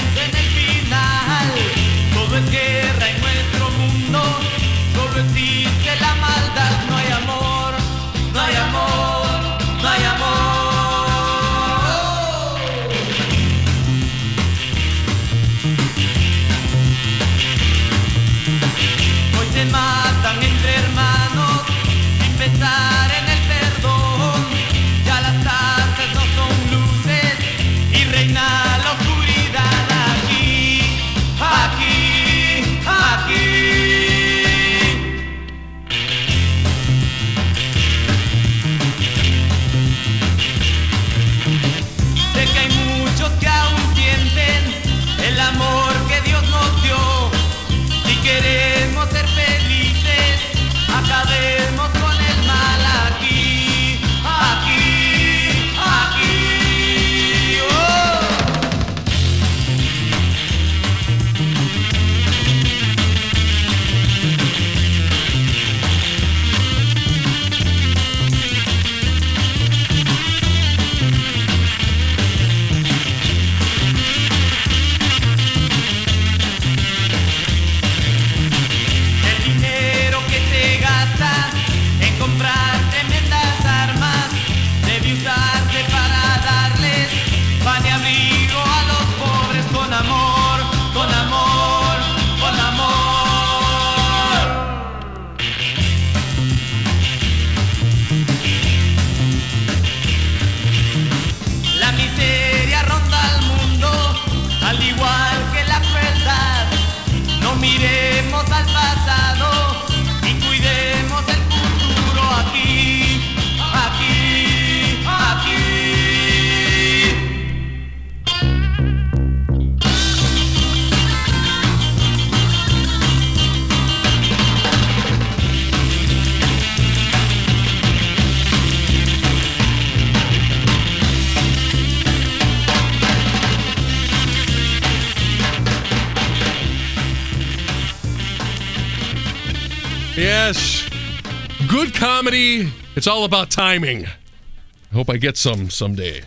It's 143.03 143.07
all 143.09 143.25
about 143.25 143.51
timing. 143.51 144.05
I 144.05 144.93
hope 144.93 145.09
I 145.09 145.17
get 145.17 145.35
some 145.35 145.69
someday. 145.69 146.21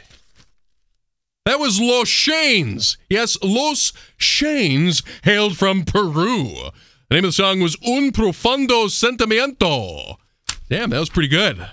That 1.46 1.58
was 1.58 1.80
Los 1.80 2.06
Shain's. 2.06 2.98
Yes, 3.08 3.38
Los 3.42 3.94
Shain's 4.18 5.02
hailed 5.24 5.56
from 5.56 5.86
Peru. 5.86 6.52
The 7.08 7.14
name 7.14 7.24
of 7.24 7.30
the 7.30 7.32
song 7.32 7.60
was 7.60 7.78
Un 7.82 8.12
Profundo 8.12 8.88
Sentimiento. 8.88 10.16
Damn, 10.68 10.90
that 10.90 11.00
was 11.00 11.08
pretty 11.08 11.30
good. 11.30 11.66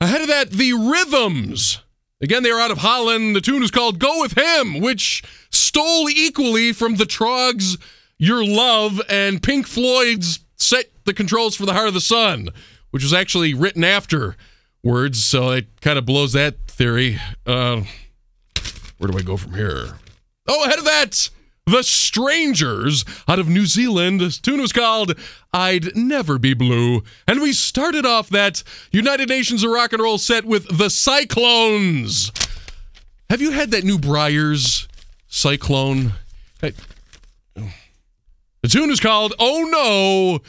Ahead 0.00 0.20
of 0.20 0.28
that, 0.28 0.52
the 0.52 0.72
Rhythms. 0.72 1.80
Again, 2.20 2.44
they 2.44 2.52
are 2.52 2.60
out 2.60 2.70
of 2.70 2.78
Holland. 2.78 3.34
The 3.34 3.40
tune 3.40 3.64
is 3.64 3.72
called 3.72 3.98
Go 3.98 4.20
With 4.20 4.38
Him, 4.38 4.78
which 4.80 5.24
stole 5.50 6.08
equally 6.08 6.72
from 6.72 6.94
the 6.94 7.06
Troggs' 7.06 7.76
Your 8.18 8.46
Love 8.46 9.02
and 9.08 9.42
Pink 9.42 9.66
Floyd's 9.66 10.38
Set 10.54 10.92
the 11.06 11.12
Controls 11.12 11.56
for 11.56 11.66
the 11.66 11.72
Heart 11.72 11.88
of 11.88 11.94
the 11.94 12.00
Sun, 12.00 12.50
which 12.90 13.02
was 13.02 13.12
actually 13.12 13.54
written 13.54 13.84
afterwards, 13.84 15.24
so 15.24 15.50
it 15.50 15.66
kind 15.80 15.98
of 15.98 16.06
blows 16.06 16.32
that 16.32 16.66
theory. 16.68 17.18
Uh, 17.46 17.82
where 18.98 19.10
do 19.10 19.18
I 19.18 19.22
go 19.22 19.36
from 19.36 19.54
here? 19.54 19.98
Oh, 20.48 20.64
ahead 20.64 20.78
of 20.78 20.84
that, 20.84 21.30
The 21.66 21.82
Strangers 21.82 23.04
out 23.28 23.38
of 23.38 23.48
New 23.48 23.66
Zealand. 23.66 24.20
This 24.20 24.38
tune 24.38 24.60
was 24.60 24.72
called 24.72 25.14
I'd 25.52 25.94
Never 25.96 26.38
Be 26.38 26.54
Blue. 26.54 27.02
And 27.26 27.40
we 27.40 27.52
started 27.52 28.04
off 28.04 28.28
that 28.30 28.62
United 28.90 29.28
Nations 29.28 29.62
of 29.62 29.70
Rock 29.70 29.92
and 29.92 30.02
Roll 30.02 30.18
set 30.18 30.44
with 30.44 30.66
The 30.76 30.90
Cyclones. 30.90 32.32
Have 33.28 33.40
you 33.40 33.52
had 33.52 33.70
that 33.70 33.84
new 33.84 33.98
Briars 33.98 34.88
Cyclone? 35.28 36.14
Hey, 36.60 36.72
The 37.54 38.68
tune 38.68 38.90
is 38.90 38.98
called 39.00 39.34
Oh 39.38 39.62
No, 39.70 40.40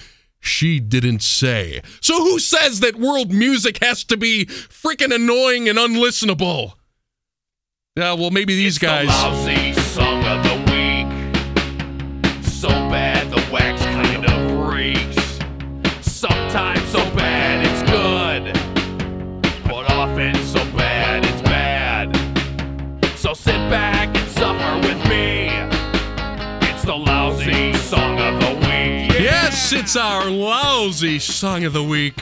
She 0.42 0.80
Didn't 0.80 1.22
Say. 1.22 1.82
So 2.02 2.18
who 2.18 2.40
says 2.40 2.80
that 2.82 2.96
world 2.98 3.32
music 3.32 3.78
has 3.84 4.04
to 4.06 4.18
be 4.18 4.46
freaking 4.46 5.14
annoying 5.14 5.70
and 5.70 5.78
unlistenable? 5.78 6.74
Yeah, 7.96 8.14
well, 8.14 8.32
maybe 8.32 8.56
these 8.56 8.78
guys. 8.78 9.08
lousy 9.08 9.74
song 9.74 10.24
of 10.24 10.44
the 10.44 10.56
week. 10.72 11.08
So 12.44 12.70
bad 12.70 13.30
the 13.30 13.44
wax 13.52 13.82
kind 13.84 14.26
of 14.26 14.74
reeks. 14.74 15.40
Sometimes 16.06 16.88
so 16.90 17.00
bad 17.16 17.66
it's 17.66 17.82
good, 17.92 18.54
but 19.66 19.92
often 19.92 20.36
so 20.46 20.64
bad 20.78 20.91
it's 29.74 29.96
our 29.96 30.30
lousy 30.30 31.20
song 31.20 31.64
of 31.64 31.74
the 31.74 31.84
week. 31.84 32.22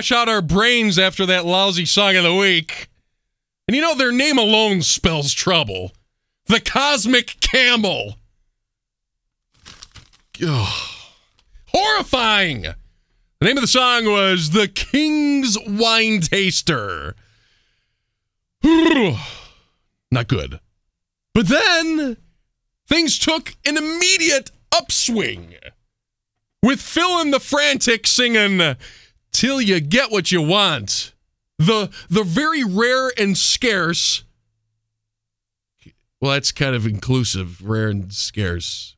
wash 0.00 0.12
out 0.12 0.30
our 0.30 0.40
brains 0.40 0.98
after 0.98 1.26
that 1.26 1.44
lousy 1.44 1.84
song 1.84 2.16
of 2.16 2.22
the 2.22 2.34
week. 2.34 2.88
And 3.68 3.76
you 3.76 3.82
know, 3.82 3.94
their 3.94 4.10
name 4.10 4.38
alone 4.38 4.80
spells 4.80 5.34
trouble. 5.34 5.92
The 6.46 6.58
Cosmic 6.58 7.38
Camel. 7.40 8.14
Ugh. 10.42 10.88
Horrifying. 11.66 12.62
The 12.62 13.44
name 13.44 13.58
of 13.58 13.60
the 13.60 13.66
song 13.66 14.06
was 14.06 14.52
The 14.52 14.68
King's 14.68 15.58
Winetaster. 15.58 17.12
Not 20.10 20.28
good. 20.28 20.60
But 21.34 21.48
then 21.48 22.16
things 22.88 23.18
took 23.18 23.54
an 23.66 23.76
immediate 23.76 24.50
upswing 24.74 25.56
with 26.62 26.80
Phil 26.80 27.20
and 27.20 27.34
the 27.34 27.40
Frantic 27.40 28.06
singing 28.06 28.76
"Till 29.40 29.58
You 29.58 29.80
Get 29.80 30.10
What 30.10 30.30
You 30.30 30.42
Want." 30.42 31.14
The 31.58 31.88
the 32.10 32.24
very 32.24 32.62
rare 32.62 33.10
and 33.16 33.38
scarce. 33.38 34.22
Well, 36.20 36.32
that's 36.32 36.52
kind 36.52 36.74
of 36.74 36.86
inclusive, 36.86 37.66
rare 37.66 37.88
and 37.88 38.12
scarce. 38.12 38.96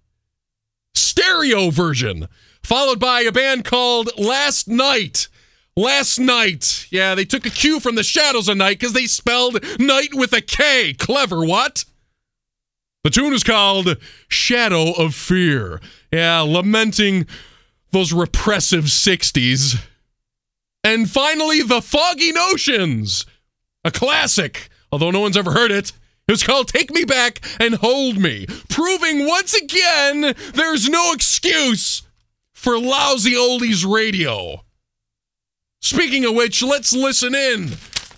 Stereo 0.97 1.71
version, 1.71 2.27
followed 2.61 2.99
by 2.99 3.21
a 3.21 3.31
band 3.31 3.65
called 3.65 4.11
Last 4.19 4.67
Knight. 4.67 5.29
Last 5.77 6.19
Knight. 6.19 6.89
Yeah, 6.91 7.15
they 7.15 7.25
took 7.25 7.47
a 7.47 7.51
cue 7.51 7.79
from 7.79 7.95
the 7.95 8.03
Shadows 8.03 8.49
of 8.49 8.57
Night 8.57 8.81
because 8.81 8.95
they 8.95 9.07
spelled 9.07 9.65
night 9.79 10.13
with 10.13 10.33
a 10.33 10.41
K. 10.41 10.93
Clever, 10.93 11.45
what? 11.45 11.85
The 13.05 13.11
tune 13.11 13.33
is 13.33 13.45
called 13.45 13.97
Shadow 14.27 14.91
of 14.91 15.15
Fear. 15.15 15.81
Yeah, 16.13 16.41
lamenting 16.41 17.29
those 17.93 18.13
repressive 18.13 18.87
60s. 18.87 19.81
And 20.85 21.09
finally, 21.09 21.63
The 21.63 21.81
Foggy 21.81 22.33
Notions, 22.33 23.25
a 23.85 23.91
classic, 23.91 24.69
although 24.91 25.11
no 25.11 25.21
one's 25.21 25.37
ever 25.37 25.53
heard 25.53 25.71
it. 25.71 25.93
It 26.29 26.33
was 26.33 26.43
called 26.43 26.69
Take 26.69 26.93
Me 26.93 27.05
Back 27.05 27.41
and 27.61 27.75
Hold 27.75 28.19
Me, 28.19 28.47
proving 28.69 29.27
once 29.27 29.55
again 29.55 30.35
there's 30.55 30.89
no 30.89 31.13
excuse 31.13 32.03
for 32.53 32.79
lousy 32.79 33.35
oldies 33.35 33.85
radio. 33.85 34.65
Speaking 35.81 36.25
of 36.25 36.35
which, 36.35 36.63
let's 36.63 36.93
listen 36.93 37.35
in 37.35 37.73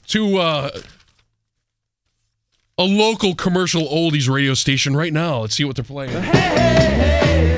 to 0.08 0.36
uh, 0.36 0.70
a 2.76 2.84
local 2.84 3.34
commercial 3.34 3.88
oldies 3.88 4.28
radio 4.28 4.52
station 4.52 4.94
right 4.94 5.12
now. 5.12 5.40
Let's 5.40 5.54
see 5.56 5.64
what 5.64 5.76
they're 5.76 5.84
playing. 5.84 6.12
Oh, 6.14 7.53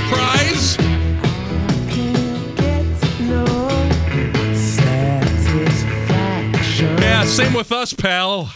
surprise. 0.00 0.76
Yeah, 7.00 7.24
same 7.24 7.54
with 7.54 7.72
us, 7.72 7.94
pal. 7.94 8.52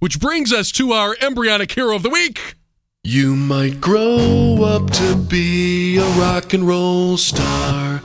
Which 0.00 0.18
brings 0.18 0.52
us 0.52 0.72
to 0.72 0.92
our 0.92 1.16
embryonic 1.20 1.70
hero 1.70 1.94
of 1.94 2.02
the 2.02 2.10
week. 2.10 2.56
You 3.04 3.36
might 3.36 3.80
grow 3.80 4.58
up 4.64 4.90
to 4.90 5.14
be 5.14 5.98
a 5.98 6.08
rock 6.18 6.52
and 6.54 6.66
roll 6.66 7.16
star. 7.16 8.00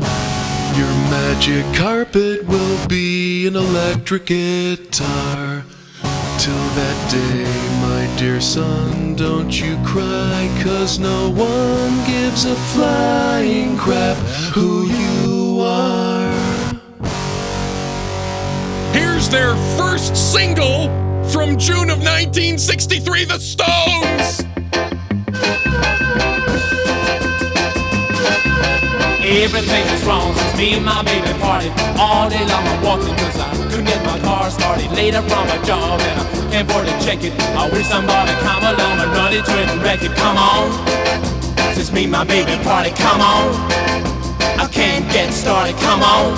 Your 0.78 0.94
magic 1.10 1.66
carpet 1.76 2.46
will 2.46 2.88
be 2.88 3.48
an 3.48 3.56
electric 3.56 4.28
guitar. 4.28 5.64
Till 6.38 6.66
that 6.76 7.12
day, 7.12 7.73
dear 8.24 8.40
son, 8.40 9.16
don't 9.16 9.60
you 9.60 9.76
cry, 9.84 10.50
cause 10.64 10.98
no 10.98 11.30
one 11.32 12.08
gives 12.08 12.46
a 12.46 12.56
flying 12.72 13.76
crap 13.76 14.16
who 14.54 14.86
you 14.86 15.60
are. 15.60 16.32
Here's 18.94 19.28
their 19.28 19.58
first 19.78 20.16
single 20.16 20.88
from 21.34 21.58
June 21.58 21.90
of 21.90 22.00
1963 22.00 23.26
The 23.26 23.40
Stones. 23.40 24.53
Everything 29.34 29.84
is 29.90 30.04
wrong 30.06 30.32
since 30.36 30.58
me 30.58 30.76
and 30.76 30.86
my 30.86 31.02
baby 31.02 31.34
parted. 31.42 31.74
All 31.98 32.30
day 32.30 32.46
long 32.46 32.62
I'm 32.70 32.84
walking 32.86 33.16
cause 33.18 33.40
I 33.42 33.50
couldn't 33.66 33.86
get 33.86 34.06
my 34.06 34.20
car 34.20 34.50
started. 34.52 34.92
Later 34.92 35.24
from 35.24 35.48
my 35.48 35.58
job 35.66 36.00
and 36.00 36.22
I 36.22 36.52
can't 36.52 36.70
afford 36.70 36.86
to 36.86 36.94
check 37.02 37.24
it. 37.24 37.34
I 37.58 37.68
wish 37.74 37.88
somebody 37.88 38.32
come 38.46 38.62
along 38.62 39.02
and 39.02 39.10
run 39.12 39.34
into 39.34 39.52
it 39.58 39.68
and 39.74 39.82
wreck 39.82 40.04
it. 40.04 40.14
Come 40.14 40.38
on, 40.38 40.70
since 41.74 41.92
me 41.92 42.04
and 42.04 42.12
my 42.12 42.24
baby 42.24 42.54
parted 42.64 42.96
Come 42.96 43.22
on, 43.22 43.58
I 44.62 44.70
can't 44.72 45.12
get 45.12 45.34
started 45.34 45.76
Come 45.78 46.04
on, 46.04 46.38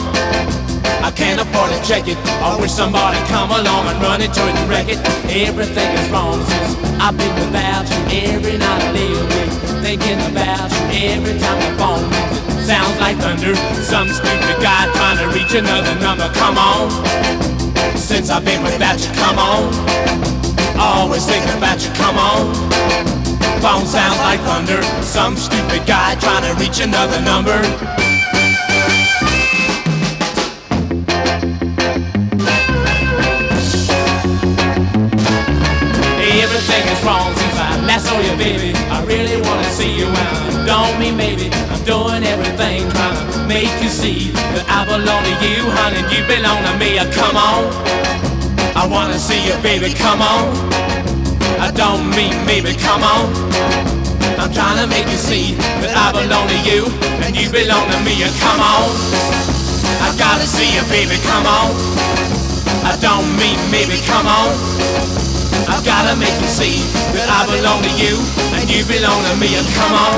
I 1.03 1.11
can't 1.11 1.41
afford 1.41 1.71
to 1.75 1.79
check 1.83 2.07
it. 2.07 2.17
I 2.39 2.55
wish 2.59 2.71
somebody 2.71 3.19
come 3.27 3.51
along 3.51 3.91
and 3.91 4.01
run 4.01 4.21
into 4.21 4.39
it 4.39 4.55
and 4.55 4.69
wreck 4.69 4.87
it. 4.87 4.99
Everything 5.27 5.91
is 5.99 6.09
wrong 6.09 6.39
since 6.47 6.79
I've 7.03 7.17
been 7.17 7.35
without 7.35 7.85
you 7.91 8.31
Every 8.31 8.57
night 8.57 8.81
I 8.81 8.91
lay 8.95 9.11
awake 9.11 9.55
thinking 9.83 10.19
about 10.31 10.71
you 10.71 11.09
Every 11.11 11.37
time 11.37 11.59
the 11.59 11.77
phone. 11.77 12.35
it 12.39 12.44
sounds 12.65 12.99
like 12.99 13.17
thunder. 13.17 13.55
Some 13.85 14.09
stupid 14.09 14.57
guy 14.57 14.89
trying 14.97 15.19
to 15.21 15.27
reach 15.37 15.53
another 15.53 15.93
number. 16.01 16.27
Come 16.33 16.57
on, 16.57 16.89
since 17.95 18.31
I've 18.31 18.43
been 18.43 18.63
without 18.63 18.97
you 18.97 19.13
Come 19.21 19.37
on, 19.37 19.69
always 20.79 21.25
thinking 21.25 21.55
about 21.57 21.85
you 21.85 21.91
Come 21.93 22.17
on, 22.17 22.53
phone 23.61 23.85
sounds 23.85 24.17
like 24.25 24.39
thunder. 24.41 24.81
Some 25.03 25.35
stupid 25.37 25.85
guy 25.85 26.15
trying 26.15 26.41
to 26.49 26.53
reach 26.59 26.81
another 26.81 27.21
number. 27.21 27.59
Everything 36.45 36.83
is 36.93 37.03
wrong 37.05 37.29
since 37.35 37.57
I 37.57 37.85
last 37.85 38.05
saw 38.07 38.19
you, 38.19 38.35
baby. 38.37 38.73
I 38.89 39.05
really 39.05 39.39
wanna 39.41 39.69
see 39.69 39.95
you 39.95 40.07
around. 40.07 40.65
Don't 40.65 40.99
mean 40.99 41.15
maybe 41.15 41.49
doing 41.85 42.25
everything 42.25 42.89
trying 42.89 43.31
to 43.31 43.39
make 43.45 43.69
you 43.77 43.89
see 43.89 44.33
that 44.57 44.65
I 44.65 44.89
belong 44.89 45.21
to 45.21 45.33
you, 45.45 45.69
honey. 45.69 46.01
You 46.09 46.25
belong 46.25 46.57
to 46.65 46.73
me. 46.81 46.97
Uh, 46.97 47.05
Come 47.13 47.37
on, 47.37 47.69
I 48.73 48.89
wanna 48.89 49.21
see 49.21 49.37
you, 49.45 49.53
baby. 49.61 49.93
Come 49.93 50.21
on. 50.25 50.49
I 51.61 51.69
don't 51.69 52.09
mean 52.17 52.33
maybe. 52.49 52.73
Come 52.73 53.05
on. 53.05 53.29
I'm 54.41 54.49
trying 54.49 54.81
to 54.81 54.89
make 54.89 55.05
you 55.13 55.21
see 55.21 55.53
that 55.85 55.93
I 55.93 56.09
belong 56.09 56.49
to 56.49 56.59
you 56.65 56.89
and 57.21 57.37
you 57.37 57.53
belong 57.53 57.85
to 57.93 57.99
me. 58.01 58.17
Uh, 58.25 58.33
Come 58.41 58.59
on, 58.65 58.89
I 60.01 60.09
gotta 60.17 60.49
see 60.49 60.73
you, 60.73 60.81
baby. 60.89 61.21
Come 61.21 61.45
on. 61.45 61.69
I 62.81 62.97
don't 62.97 63.29
mean 63.37 63.61
maybe. 63.69 64.01
Come 64.09 64.25
on. 64.25 64.57
I've 65.69 65.85
gotta 65.85 66.17
make 66.17 66.33
you 66.41 66.49
see 66.49 66.81
that 67.13 67.29
I 67.29 67.45
belong 67.45 67.85
to 67.85 67.93
you 67.93 68.17
and 68.57 68.65
you 68.65 68.81
belong 68.89 69.21
to 69.29 69.33
me. 69.37 69.53
And 69.53 69.69
come 69.77 69.93
on, 69.93 70.17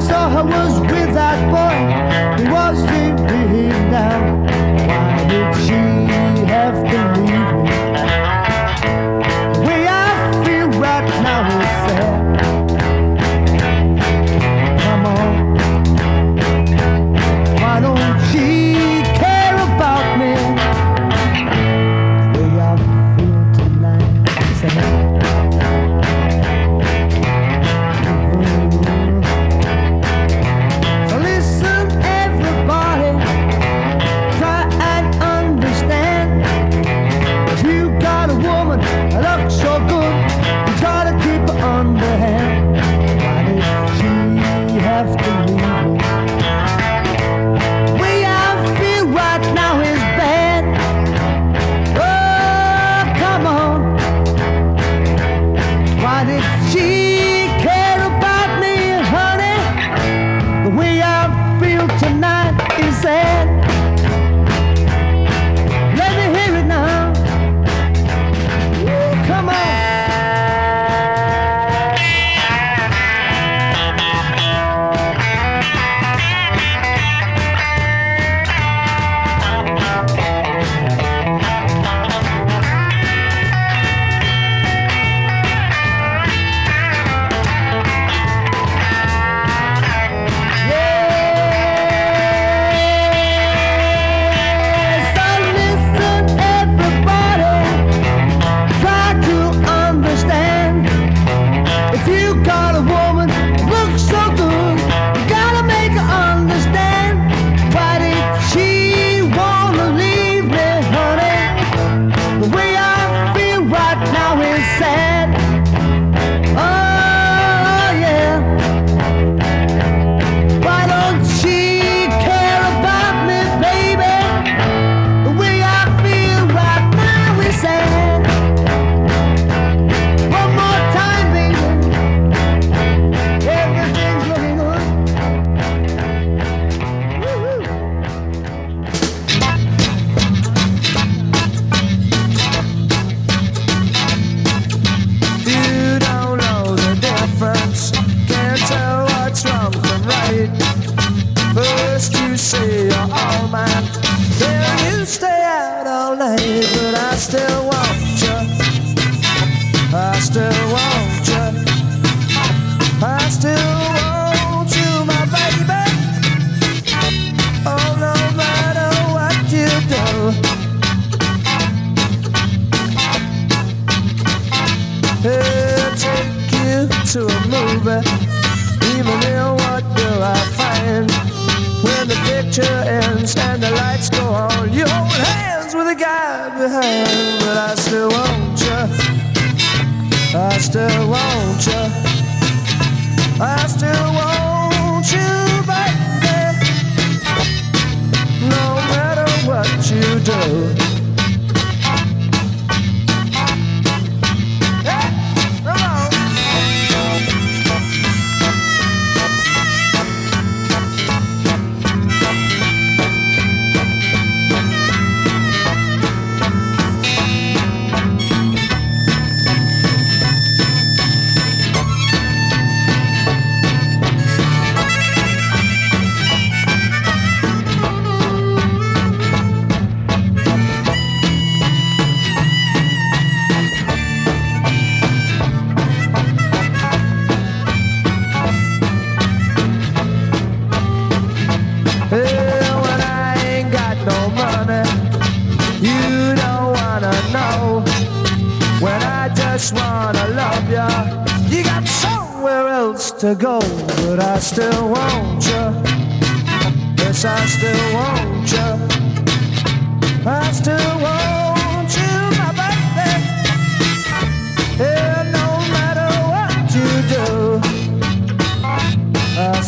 saw 0.00 0.28
I 0.28 0.42
was 0.42 0.80
with 0.80 1.14
that 1.14 1.50
boy. 1.50 1.69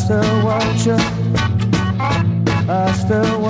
I 0.02 0.04
still 0.04 0.44
want 0.44 0.84
you. 0.84 0.96
I 2.68 2.92
still 2.92 3.40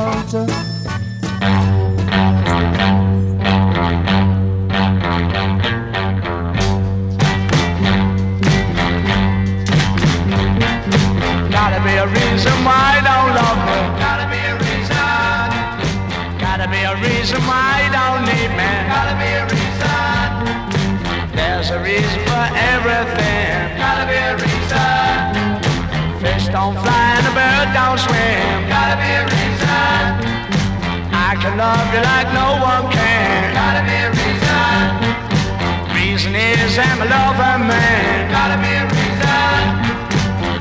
I'm 37.03 37.09
a 37.09 37.11
lover 37.11 37.59
man. 37.67 38.31
Gotta 38.31 38.63
be 38.63 38.71
a 38.79 38.87
reason. 38.87 39.63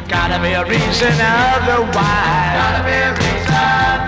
Gotta 0.08 0.42
be 0.42 0.54
a 0.54 0.66
reason 0.66 1.14
otherwise. 1.22 2.58
Gotta 2.58 2.82
be 2.84 2.98
a 2.98 3.14
reason. 3.14 4.00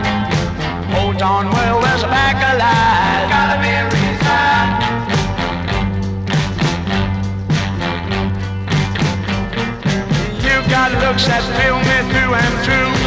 Hold 0.96 1.22
on, 1.22 1.52
well, 1.52 1.80
there's 1.82 2.02
a 2.02 2.08
back 2.08 2.42
alive. 2.56 3.30
Gotta 3.30 3.62
be 3.62 3.70
a 3.70 3.86
reason. 3.86 4.66
You 10.42 10.58
got 10.72 10.92
looks 11.04 11.28
that 11.28 11.44
fill 11.62 11.78
me 11.78 12.02
through 12.10 12.34
and 12.34 12.66
through. 12.66 13.03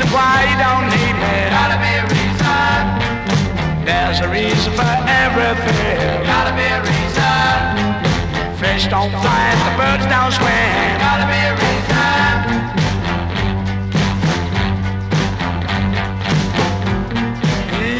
Reason 0.00 0.14
why 0.14 0.48
you 0.48 0.56
don't 0.56 0.88
need 0.88 1.12
me. 1.12 1.50
Gotta 1.50 1.76
be 1.76 1.92
a 2.00 2.04
reason. 2.08 2.80
There's 3.84 4.20
a 4.20 4.28
reason 4.28 4.72
for 4.72 4.88
everything. 5.06 6.24
Gotta 6.24 6.56
be 6.56 6.64
a 6.64 6.80
reason. 6.80 7.76
Fish 8.56 8.88
don't 8.88 9.10
fly, 9.10 9.52
and 9.52 9.60
the 9.68 9.74
birds 9.76 10.06
don't 10.06 10.32
swim. 10.32 10.98
Gotta 11.04 11.26
be 11.28 11.36
a 11.36 11.54
reason. 11.54 11.80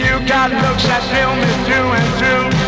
You 0.00 0.26
got 0.26 0.50
looks 0.50 0.84
that 0.84 1.02
fill 1.12 1.34
me 1.36 1.50
through 1.66 1.92
and 1.92 2.08
through. 2.18 2.59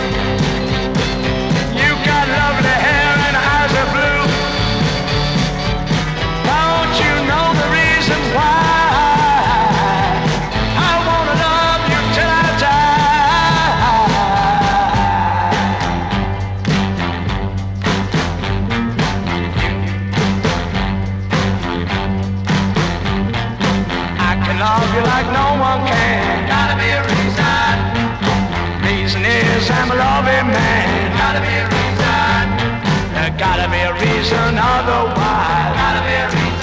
Reason 34.32 34.56
otherwise. 34.56 35.76
Gotta 35.76 36.00
be 36.08 36.16
a 36.16 36.24
reason. 36.32 36.62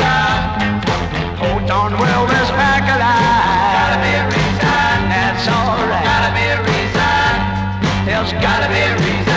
Back 2.58 2.82
alive. 2.90 3.78
Gotta 3.78 4.02
be 4.02 4.10
a 4.10 4.26
reason. 4.26 4.98
That's 5.14 5.46
alright. 5.48 6.04
Gotta 6.04 6.34
be 6.34 6.46
a 6.50 6.58
reason. 6.66 7.30
There's 8.06 8.34
gotta 8.42 8.68
be 8.74 8.82
a 8.82 8.98
reason. 8.98 9.30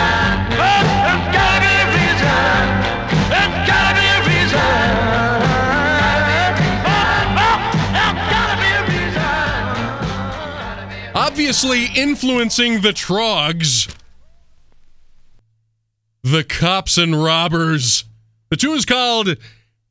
Obviously 11.15 11.85
influencing 11.95 12.81
the 12.81 12.93
Troggs. 12.93 13.93
The 16.23 16.43
Cops 16.43 16.97
and 16.97 17.23
Robbers. 17.23 18.05
The 18.53 18.57
tune 18.57 18.77
is 18.77 18.85
called 18.85 19.35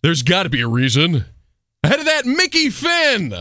There's 0.05 0.22
Gotta 0.22 0.48
Be 0.48 0.60
a 0.60 0.68
Reason. 0.68 1.24
Ahead 1.82 1.98
of 1.98 2.06
that, 2.06 2.26
Mickey 2.26 2.70
Finn. 2.70 3.34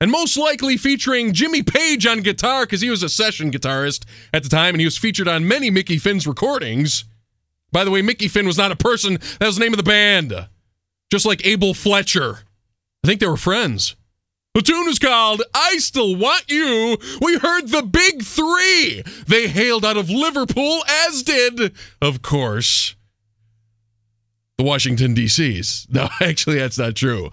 And 0.00 0.10
most 0.10 0.36
likely 0.36 0.76
featuring 0.76 1.32
Jimmy 1.32 1.62
Page 1.62 2.04
on 2.08 2.22
guitar 2.22 2.66
because 2.66 2.80
he 2.80 2.90
was 2.90 3.04
a 3.04 3.08
session 3.08 3.52
guitarist 3.52 4.04
at 4.34 4.42
the 4.42 4.48
time 4.48 4.74
and 4.74 4.80
he 4.80 4.84
was 4.84 4.98
featured 4.98 5.28
on 5.28 5.46
many 5.46 5.70
Mickey 5.70 5.96
Finn's 5.96 6.26
recordings. 6.26 7.04
By 7.70 7.84
the 7.84 7.92
way, 7.92 8.02
Mickey 8.02 8.26
Finn 8.26 8.48
was 8.48 8.58
not 8.58 8.72
a 8.72 8.76
person, 8.76 9.18
that 9.38 9.46
was 9.46 9.58
the 9.58 9.64
name 9.64 9.74
of 9.74 9.76
the 9.76 9.84
band. 9.84 10.48
Just 11.12 11.24
like 11.24 11.46
Abel 11.46 11.72
Fletcher. 11.72 12.40
I 13.04 13.06
think 13.06 13.20
they 13.20 13.28
were 13.28 13.36
friends. 13.36 13.94
The 14.56 14.62
tune 14.62 14.88
is 14.88 14.98
called 14.98 15.40
I 15.54 15.76
Still 15.76 16.16
Want 16.16 16.50
You. 16.50 16.98
We 17.22 17.38
heard 17.38 17.68
the 17.68 17.82
big 17.82 18.24
three. 18.24 19.04
They 19.28 19.46
hailed 19.46 19.84
out 19.84 19.96
of 19.96 20.10
Liverpool, 20.10 20.82
as 21.06 21.22
did, 21.22 21.72
of 22.02 22.22
course, 22.22 22.96
the 24.58 24.64
Washington, 24.64 25.14
D.C.'s. 25.14 25.86
No, 25.90 26.08
actually, 26.20 26.58
that's 26.58 26.78
not 26.78 26.96
true. 26.96 27.30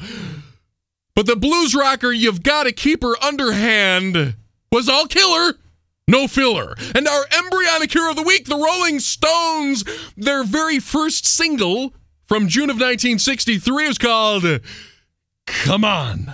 But 1.16 1.26
the 1.26 1.36
blues 1.36 1.76
rocker, 1.76 2.12
you've 2.12 2.44
got 2.44 2.64
to 2.64 2.72
keep 2.72 3.02
her 3.04 3.22
underhand, 3.24 4.36
was 4.72 4.88
all 4.88 5.08
killer, 5.08 5.56
no 6.08 6.28
filler. 6.28 6.76
And 6.94 7.08
our 7.08 7.26
embryonic 7.38 7.92
hero 7.92 8.12
of 8.12 8.16
the 8.16 8.24
week, 8.24 8.46
the 8.46 8.56
Rolling 8.58 9.00
Stones, 9.00 9.84
their 10.16 10.44
very 10.44 10.80
first 10.80 11.26
single 11.26 11.94
from 12.28 12.48
June 12.48 12.70
of 12.70 12.76
1963 12.76 13.88
was 13.88 13.98
called 13.98 14.44
Come 15.46 15.84
On. 15.86 16.32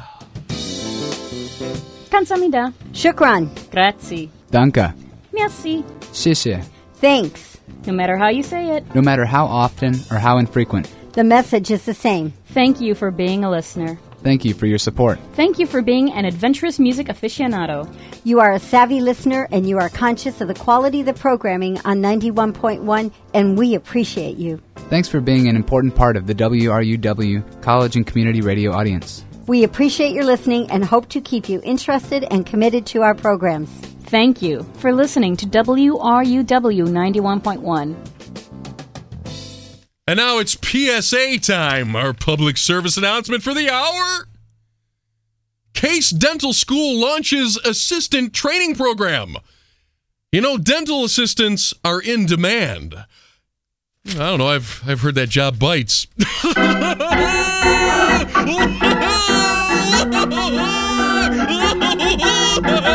Kamsahamnida. 2.10 2.74
Shukran. 2.92 3.50
Grazie. 3.72 4.30
Danke. 4.50 4.94
Merci. 5.32 5.84
Shishe. 6.12 6.66
Thanks. 6.96 7.51
No 7.86 7.94
matter 7.94 8.18
how 8.18 8.30
you 8.30 8.44
say 8.44 8.72
it. 8.76 8.96
No 8.96 9.02
matter 9.02 9.26
how 9.26 9.46
often 9.46 9.96
or 10.12 10.18
how 10.18 10.38
infrequent. 10.38 10.94
The 11.14 11.24
message 11.24 11.72
is 11.72 11.86
the 11.86 11.94
same. 11.94 12.34
Thank 12.48 12.80
you 12.80 12.96
for 12.96 13.12
being 13.12 13.44
a 13.44 13.50
listener. 13.50 14.00
Thank 14.24 14.46
you 14.46 14.54
for 14.54 14.68
your 14.68 14.78
support. 14.78 15.20
Thank 15.34 15.58
you 15.58 15.66
for 15.66 15.82
being 15.82 16.12
an 16.12 16.26
adventurous 16.26 16.78
music 16.78 17.08
aficionado. 17.08 17.92
You 18.24 18.40
are 18.40 18.54
a 18.54 18.60
savvy 18.60 19.02
listener 19.02 19.48
and 19.52 19.68
you 19.68 19.80
are 19.80 19.90
conscious 19.90 20.42
of 20.42 20.48
the 20.48 20.54
quality 20.54 21.00
of 21.00 21.08
the 21.08 21.14
programming 21.14 21.80
on 21.86 22.02
91.1, 22.02 23.12
and 23.34 23.58
we 23.58 23.74
appreciate 23.74 24.38
you. 24.38 24.62
Thanks 24.76 25.10
for 25.10 25.22
being 25.22 25.48
an 25.48 25.56
important 25.56 25.96
part 25.96 26.18
of 26.18 26.28
the 26.28 26.36
WRUW 26.36 27.62
College 27.62 27.96
and 27.96 28.06
Community 28.06 28.42
Radio 28.42 28.72
audience. 28.72 29.26
We 29.48 29.64
appreciate 29.64 30.14
your 30.14 30.26
listening 30.26 30.70
and 30.70 30.86
hope 30.86 31.10
to 31.10 31.20
keep 31.20 31.50
you 31.50 31.60
interested 31.64 32.26
and 32.30 32.46
committed 32.46 32.86
to 32.88 33.02
our 33.02 33.16
programs. 33.16 33.91
Thank 34.12 34.42
you 34.42 34.64
for 34.80 34.92
listening 34.92 35.38
to 35.38 35.46
WRUW 35.46 36.44
91.1. 36.44 37.96
And 40.06 40.18
now 40.18 40.38
it's 40.38 40.58
PSA 40.62 41.40
time, 41.40 41.96
our 41.96 42.12
public 42.12 42.58
service 42.58 42.98
announcement 42.98 43.42
for 43.42 43.54
the 43.54 43.70
hour. 43.70 44.28
Case 45.74 46.10
Dental 46.10 46.52
School 46.52 47.00
launches 47.00 47.56
assistant 47.56 48.34
training 48.34 48.76
program. 48.76 49.38
You 50.34 50.42
know, 50.42 50.58
dental 50.58 51.06
assistants 51.06 51.74
are 51.86 52.02
in 52.02 52.26
demand. 52.26 52.96
I 54.10 54.14
don't 54.14 54.40
know, 54.40 54.50
I've 54.50 54.84
I've 54.86 55.00
heard 55.00 55.16
that 55.16 55.30
job 55.30 55.58
bites. 55.58 56.08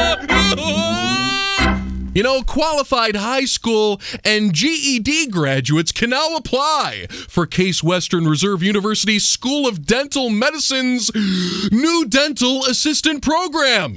You 2.17 2.23
know, 2.23 2.41
qualified 2.41 3.15
high 3.15 3.45
school 3.45 4.01
and 4.25 4.55
GED 4.55 5.27
graduates 5.27 5.93
can 5.93 6.09
now 6.09 6.35
apply 6.35 7.09
for 7.11 7.45
Case 7.45 7.83
Western 7.83 8.27
Reserve 8.27 8.63
University's 8.63 9.27
School 9.27 9.69
of 9.69 9.85
Dental 9.85 10.31
Medicine's 10.31 11.11
new 11.71 12.07
dental 12.09 12.65
assistant 12.65 13.23
program. 13.23 13.97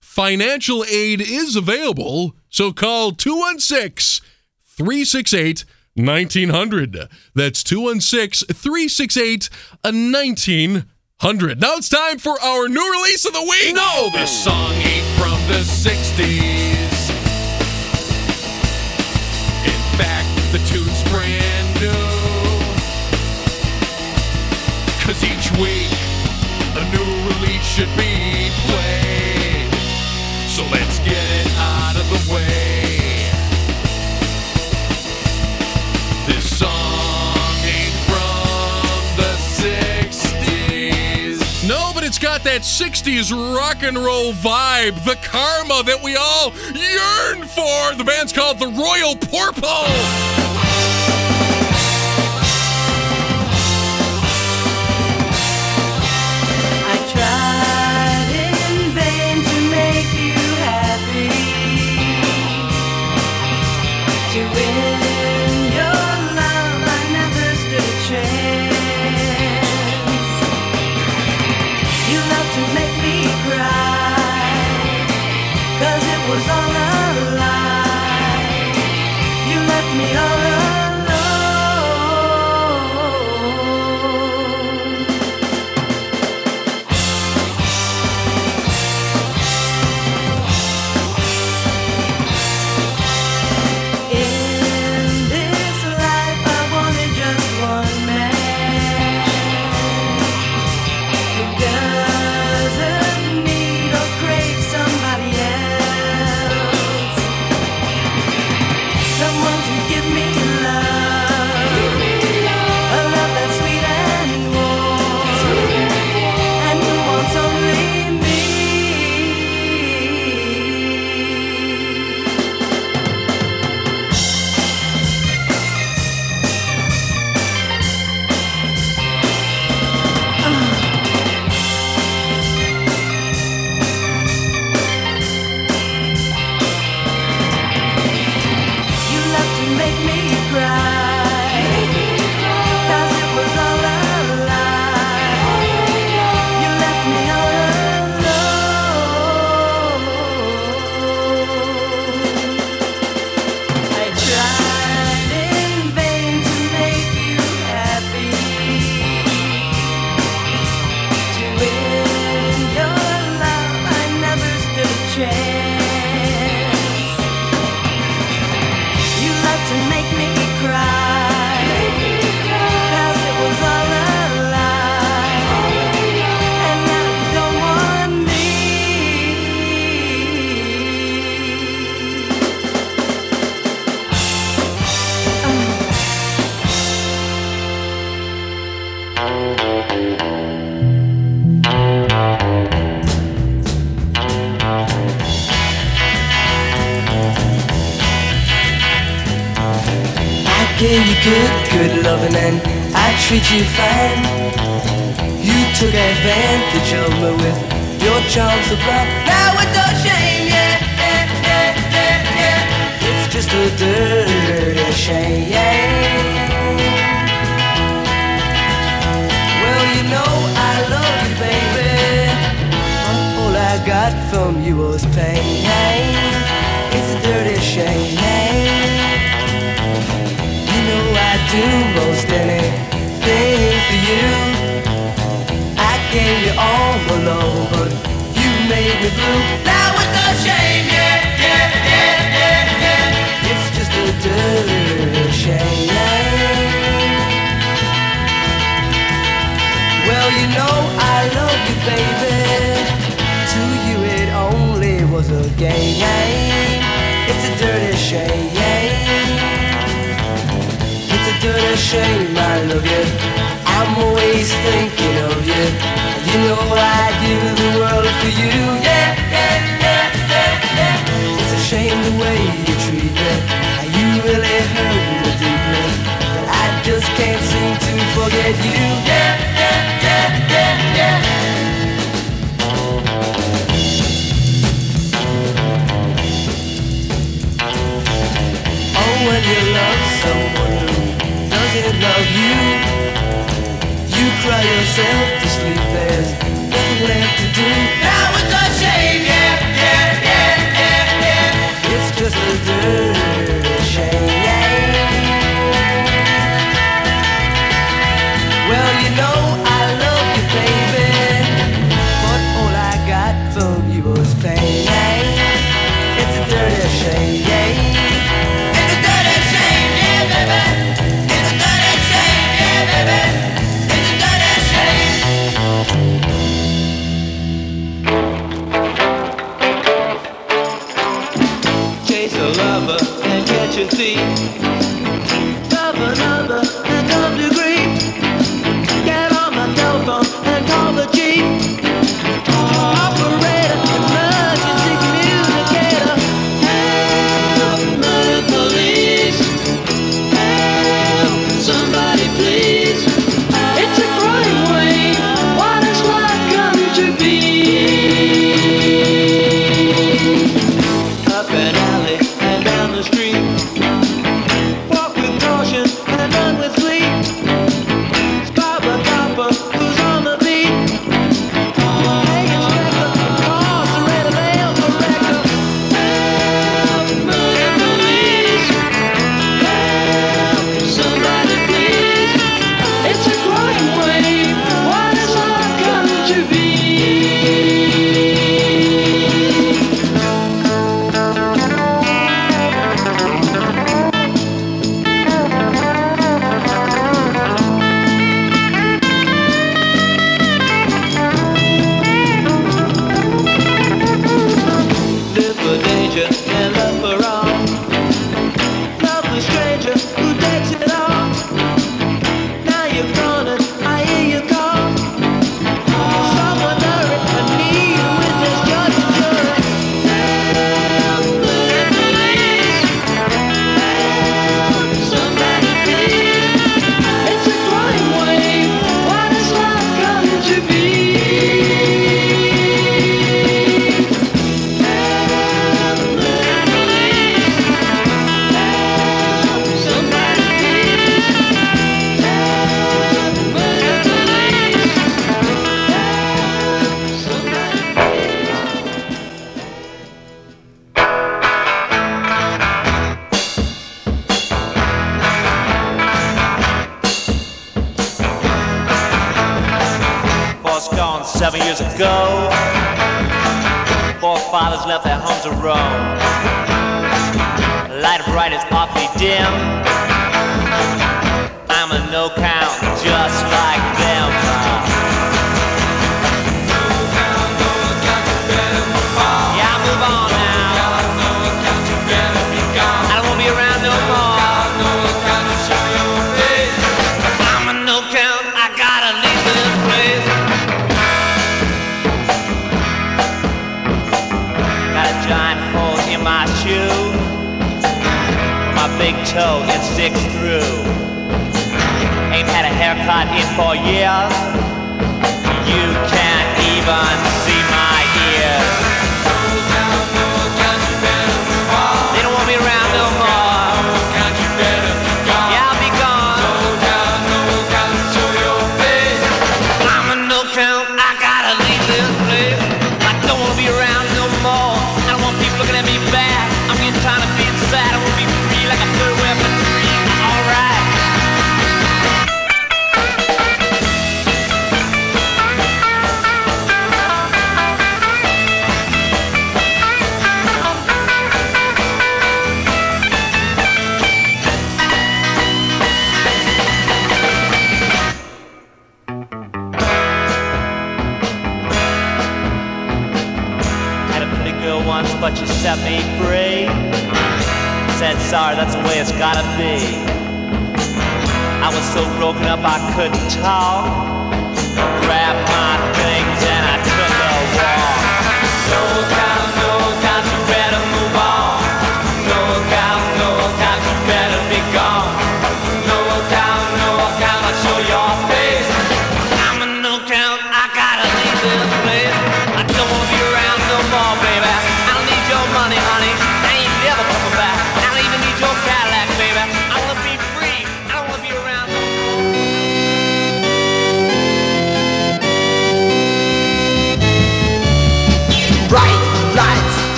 Financial 0.00 0.84
aid 0.84 1.20
is 1.20 1.54
available, 1.54 2.34
so 2.48 2.72
call 2.72 3.12
216 3.12 4.26
368 4.64 5.66
1900. 5.96 7.08
That's 7.34 7.62
216 7.62 8.54
368 8.54 9.50
1900. 9.84 11.60
Now 11.60 11.74
it's 11.74 11.90
time 11.90 12.18
for 12.18 12.40
our 12.40 12.68
new 12.70 12.90
release 12.90 13.26
of 13.26 13.34
the 13.34 13.42
week. 13.42 13.74
No, 13.74 14.08
this 14.14 14.44
song 14.44 14.72
ain't 14.72 15.04
from 15.18 15.38
the 15.48 15.60
60s. 15.60 16.89
Tune's 20.70 21.02
brand 21.10 21.68
new. 21.80 21.90
Cause 25.02 25.20
each 25.24 25.50
week, 25.58 25.90
a 26.78 26.84
new 26.94 27.10
release 27.30 27.66
should 27.66 27.90
be 27.96 28.50
played. 28.68 29.70
So 30.46 30.62
let's 30.70 30.89
that 42.50 42.62
60s 42.62 43.30
rock 43.54 43.84
and 43.84 43.96
roll 43.96 44.32
vibe, 44.32 45.04
the 45.04 45.14
karma 45.22 45.84
that 45.84 46.02
we 46.02 46.16
all 46.16 46.52
yearn 46.74 47.46
for. 47.46 47.94
The 47.96 48.02
band's 48.02 48.32
called 48.32 48.58
the 48.58 48.66
Royal 48.66 49.14
Purple. 49.14 50.69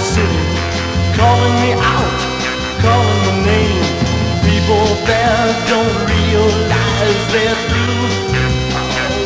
city, 0.00 0.44
calling 1.14 1.56
me 1.60 1.72
out, 1.76 2.16
calling 2.80 3.20
my 3.26 3.36
name. 3.44 3.84
People 4.48 4.86
there 5.04 5.46
don't 5.68 5.96
realize 6.08 7.20
they're 7.32 7.60
through 7.68 8.08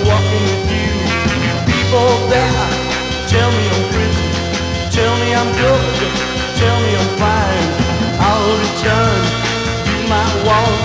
walking 0.08 0.44
with 0.50 0.66
you. 0.74 0.90
People 1.70 2.10
there 2.28 2.66
tell 3.30 3.50
me 3.54 3.64
I'm 3.74 3.84
pretty, 3.94 4.28
tell 4.90 5.14
me 5.22 5.28
I'm 5.34 5.50
good, 5.62 5.94
tell 6.58 6.76
me 6.84 6.90
I'm 7.00 7.10
fine. 7.22 7.66
I'll 8.18 8.50
return, 8.66 9.22
you 9.88 10.08
might 10.08 10.36
want. 10.46 10.83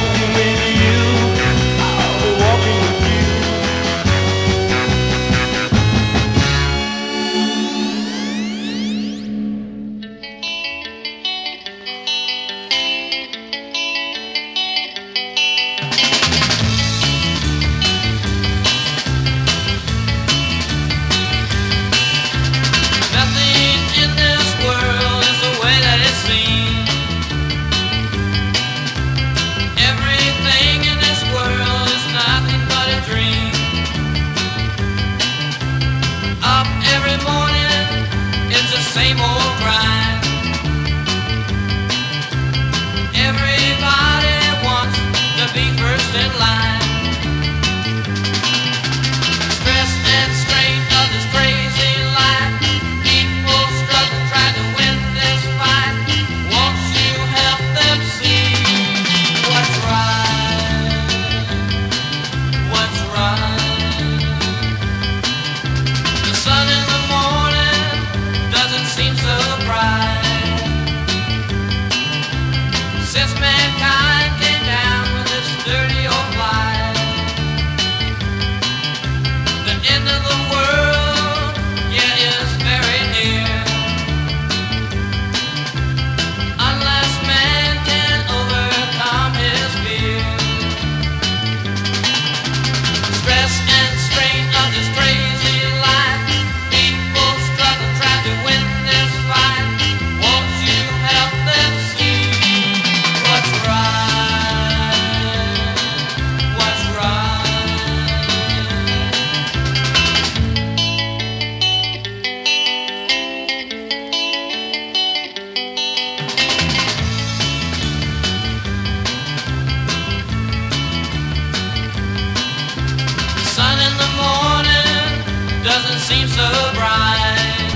Seems 125.99 126.35
so 126.35 126.49
bright. 126.73 127.72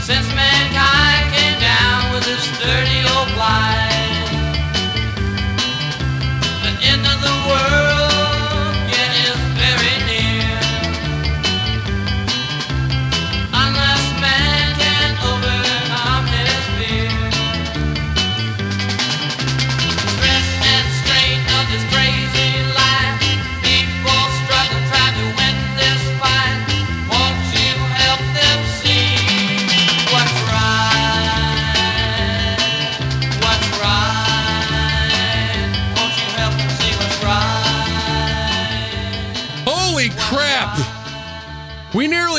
Since 0.00 0.28
mankind 0.34 1.01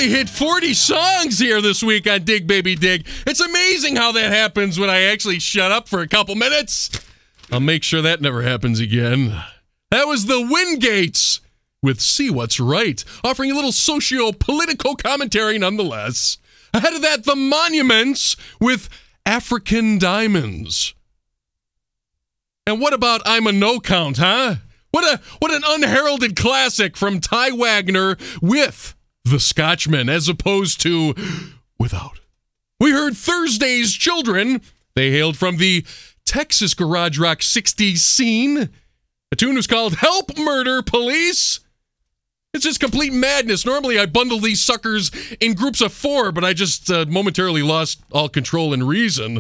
hit 0.10 0.30
40 0.30 0.74
songs 0.74 1.40
here 1.40 1.62
this 1.62 1.84
week 1.84 2.08
on 2.10 2.24
Dig 2.24 2.48
Baby 2.48 2.76
Dig. 2.76 3.08
It's 3.26 3.40
amazing 3.40 3.96
how 3.96 4.12
that 4.14 4.32
happens 4.32 4.80
when 4.80 4.90
I 4.90 5.04
actually 5.04 5.40
shut 5.40 5.72
up 5.72 5.88
for 5.88 6.02
a 6.02 6.08
couple 6.08 6.36
minutes. 6.36 6.90
I'll 7.52 7.60
make 7.60 7.84
sure 7.84 8.02
that 8.02 8.22
never 8.22 8.42
happens 8.42 8.80
again. 8.80 9.42
That 9.92 10.08
was 10.08 10.26
the 10.26 10.40
Wingates 10.40 11.40
with 11.82 12.02
See 12.02 12.30
What's 12.30 12.60
Right, 12.60 13.04
offering 13.24 13.52
a 13.52 13.56
little 13.56 13.72
socio 13.72 14.32
political 14.32 14.96
commentary 14.96 15.58
nonetheless. 15.58 16.38
Ahead 16.74 16.94
of 16.94 17.02
that, 17.02 17.26
the 17.26 17.36
Monuments 17.36 18.36
with 18.60 18.90
African 19.26 20.00
Diamonds. 20.00 20.96
And 22.66 22.80
what 22.82 22.94
about 22.94 23.22
I'm 23.26 23.46
a 23.46 23.52
No 23.52 23.80
Count, 23.80 24.18
huh? 24.18 24.56
What 24.92 25.04
a 25.04 25.22
what 25.40 25.52
an 25.52 25.64
unheralded 25.66 26.36
classic 26.36 26.96
from 26.96 27.20
Ty 27.20 27.52
Wagner 27.52 28.18
with 28.42 28.96
the 29.24 29.40
Scotchman, 29.40 30.10
as 30.10 30.28
opposed 30.28 30.82
to 30.82 31.16
without. 31.80 32.20
We 32.80 32.92
heard 32.92 33.16
Thursday's 33.16 33.94
Children. 33.94 34.62
They 34.96 35.12
hailed 35.12 35.38
from 35.38 35.58
the 35.58 35.86
Texas 36.26 36.74
garage 36.74 37.18
rock 37.18 37.40
60s 37.40 37.98
scene. 37.98 38.70
The 39.30 39.36
tune 39.38 39.56
was 39.56 39.68
called 39.68 39.96
Help 39.96 40.38
Murder 40.38 40.82
Police. 40.82 41.60
It's 42.54 42.66
just 42.66 42.80
complete 42.80 43.12
madness. 43.12 43.66
Normally, 43.66 43.98
I 43.98 44.06
bundle 44.06 44.40
these 44.40 44.62
suckers 44.64 45.10
in 45.40 45.56
groups 45.56 45.82
of 45.82 45.92
four, 45.92 46.32
but 46.32 46.44
I 46.44 46.54
just 46.54 46.92
uh, 46.92 47.06
momentarily 47.10 47.64
lost 47.64 48.04
all 48.12 48.30
control 48.30 48.74
and 48.74 48.88
reason. 48.88 49.40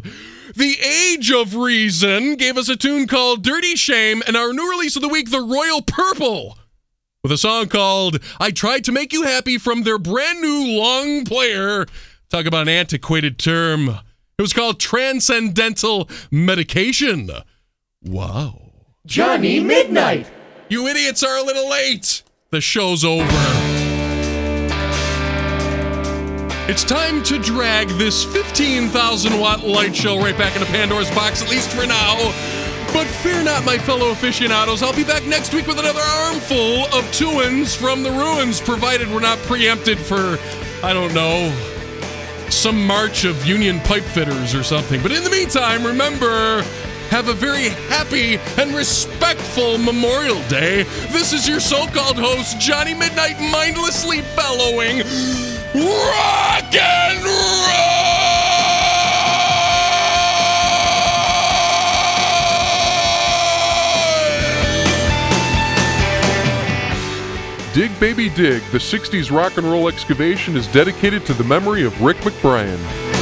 The 0.55 0.77
Age 0.79 1.31
of 1.31 1.55
Reason 1.55 2.35
gave 2.35 2.57
us 2.57 2.69
a 2.69 2.75
tune 2.75 3.05
called 3.05 3.43
Dirty 3.43 3.75
Shame, 3.75 4.23
and 4.25 4.35
our 4.35 4.51
new 4.51 4.67
release 4.67 4.95
of 4.95 5.03
the 5.03 5.09
week, 5.09 5.29
The 5.29 5.41
Royal 5.41 5.83
Purple, 5.83 6.57
with 7.23 7.31
a 7.31 7.37
song 7.37 7.67
called 7.67 8.19
I 8.37 8.51
Tried 8.51 8.83
to 8.83 8.91
Make 8.91 9.13
You 9.13 9.23
Happy 9.23 9.57
from 9.57 9.83
their 9.83 9.97
brand 9.97 10.41
new 10.41 10.77
long 10.77 11.23
player. 11.23 11.85
Talk 12.29 12.45
about 12.45 12.63
an 12.63 12.69
antiquated 12.69 13.39
term. 13.39 13.87
It 14.37 14.41
was 14.41 14.51
called 14.51 14.79
Transcendental 14.79 16.09
Medication. 16.29 17.29
Wow. 18.01 18.71
Johnny 19.05 19.61
Midnight. 19.61 20.29
You 20.67 20.87
idiots 20.87 21.23
are 21.23 21.37
a 21.37 21.43
little 21.43 21.69
late. 21.69 22.23
The 22.49 22.59
show's 22.59 23.05
over. 23.05 23.25
It's 26.69 26.83
time 26.83 27.23
to 27.23 27.39
drag 27.39 27.87
this 27.89 28.25
15,000 28.25 29.39
watt 29.39 29.65
light 29.65 29.95
show 29.95 30.17
right 30.17 30.37
back 30.37 30.55
into 30.55 30.67
Pandora's 30.67 31.09
box, 31.11 31.41
at 31.41 31.49
least 31.49 31.71
for 31.71 31.85
now. 31.85 32.62
But 32.93 33.07
fear 33.07 33.43
not, 33.43 33.65
my 33.65 33.79
fellow 33.79 34.11
aficionados. 34.11 34.83
I'll 34.83 34.95
be 34.95 35.03
back 35.03 35.25
next 35.25 35.51
week 35.53 35.65
with 35.65 35.79
another 35.79 35.99
armful 35.99 36.85
of 36.95 37.11
tuins 37.11 37.75
from 37.75 38.03
the 38.03 38.11
ruins, 38.11 38.61
provided 38.61 39.09
we're 39.09 39.19
not 39.19 39.39
preempted 39.39 39.97
for, 39.97 40.37
I 40.83 40.93
don't 40.93 41.13
know, 41.13 41.51
some 42.49 42.85
march 42.85 43.25
of 43.25 43.45
union 43.47 43.79
pipe 43.79 44.03
fitters 44.03 44.53
or 44.53 44.61
something. 44.61 45.01
But 45.01 45.11
in 45.11 45.23
the 45.23 45.31
meantime, 45.31 45.83
remember, 45.83 46.61
have 47.09 47.29
a 47.29 47.33
very 47.33 47.69
happy 47.89 48.37
and 48.61 48.75
respectful 48.75 49.79
Memorial 49.79 50.41
Day. 50.47 50.83
This 51.09 51.33
is 51.33 51.47
your 51.47 51.59
so 51.59 51.87
called 51.87 52.17
host, 52.17 52.59
Johnny 52.59 52.93
Midnight, 52.93 53.39
mindlessly 53.39 54.21
bellowing, 54.35 54.99
Rock 55.73 56.75
and 56.75 57.23
Dig 67.73 67.99
Baby 67.99 68.29
Dig, 68.29 68.61
the 68.65 68.77
60s 68.77 69.35
rock 69.35 69.57
and 69.57 69.65
roll 69.65 69.87
excavation 69.87 70.55
is 70.55 70.67
dedicated 70.67 71.25
to 71.25 71.33
the 71.33 71.43
memory 71.43 71.83
of 71.83 71.99
Rick 72.03 72.17
McBrien. 72.17 73.12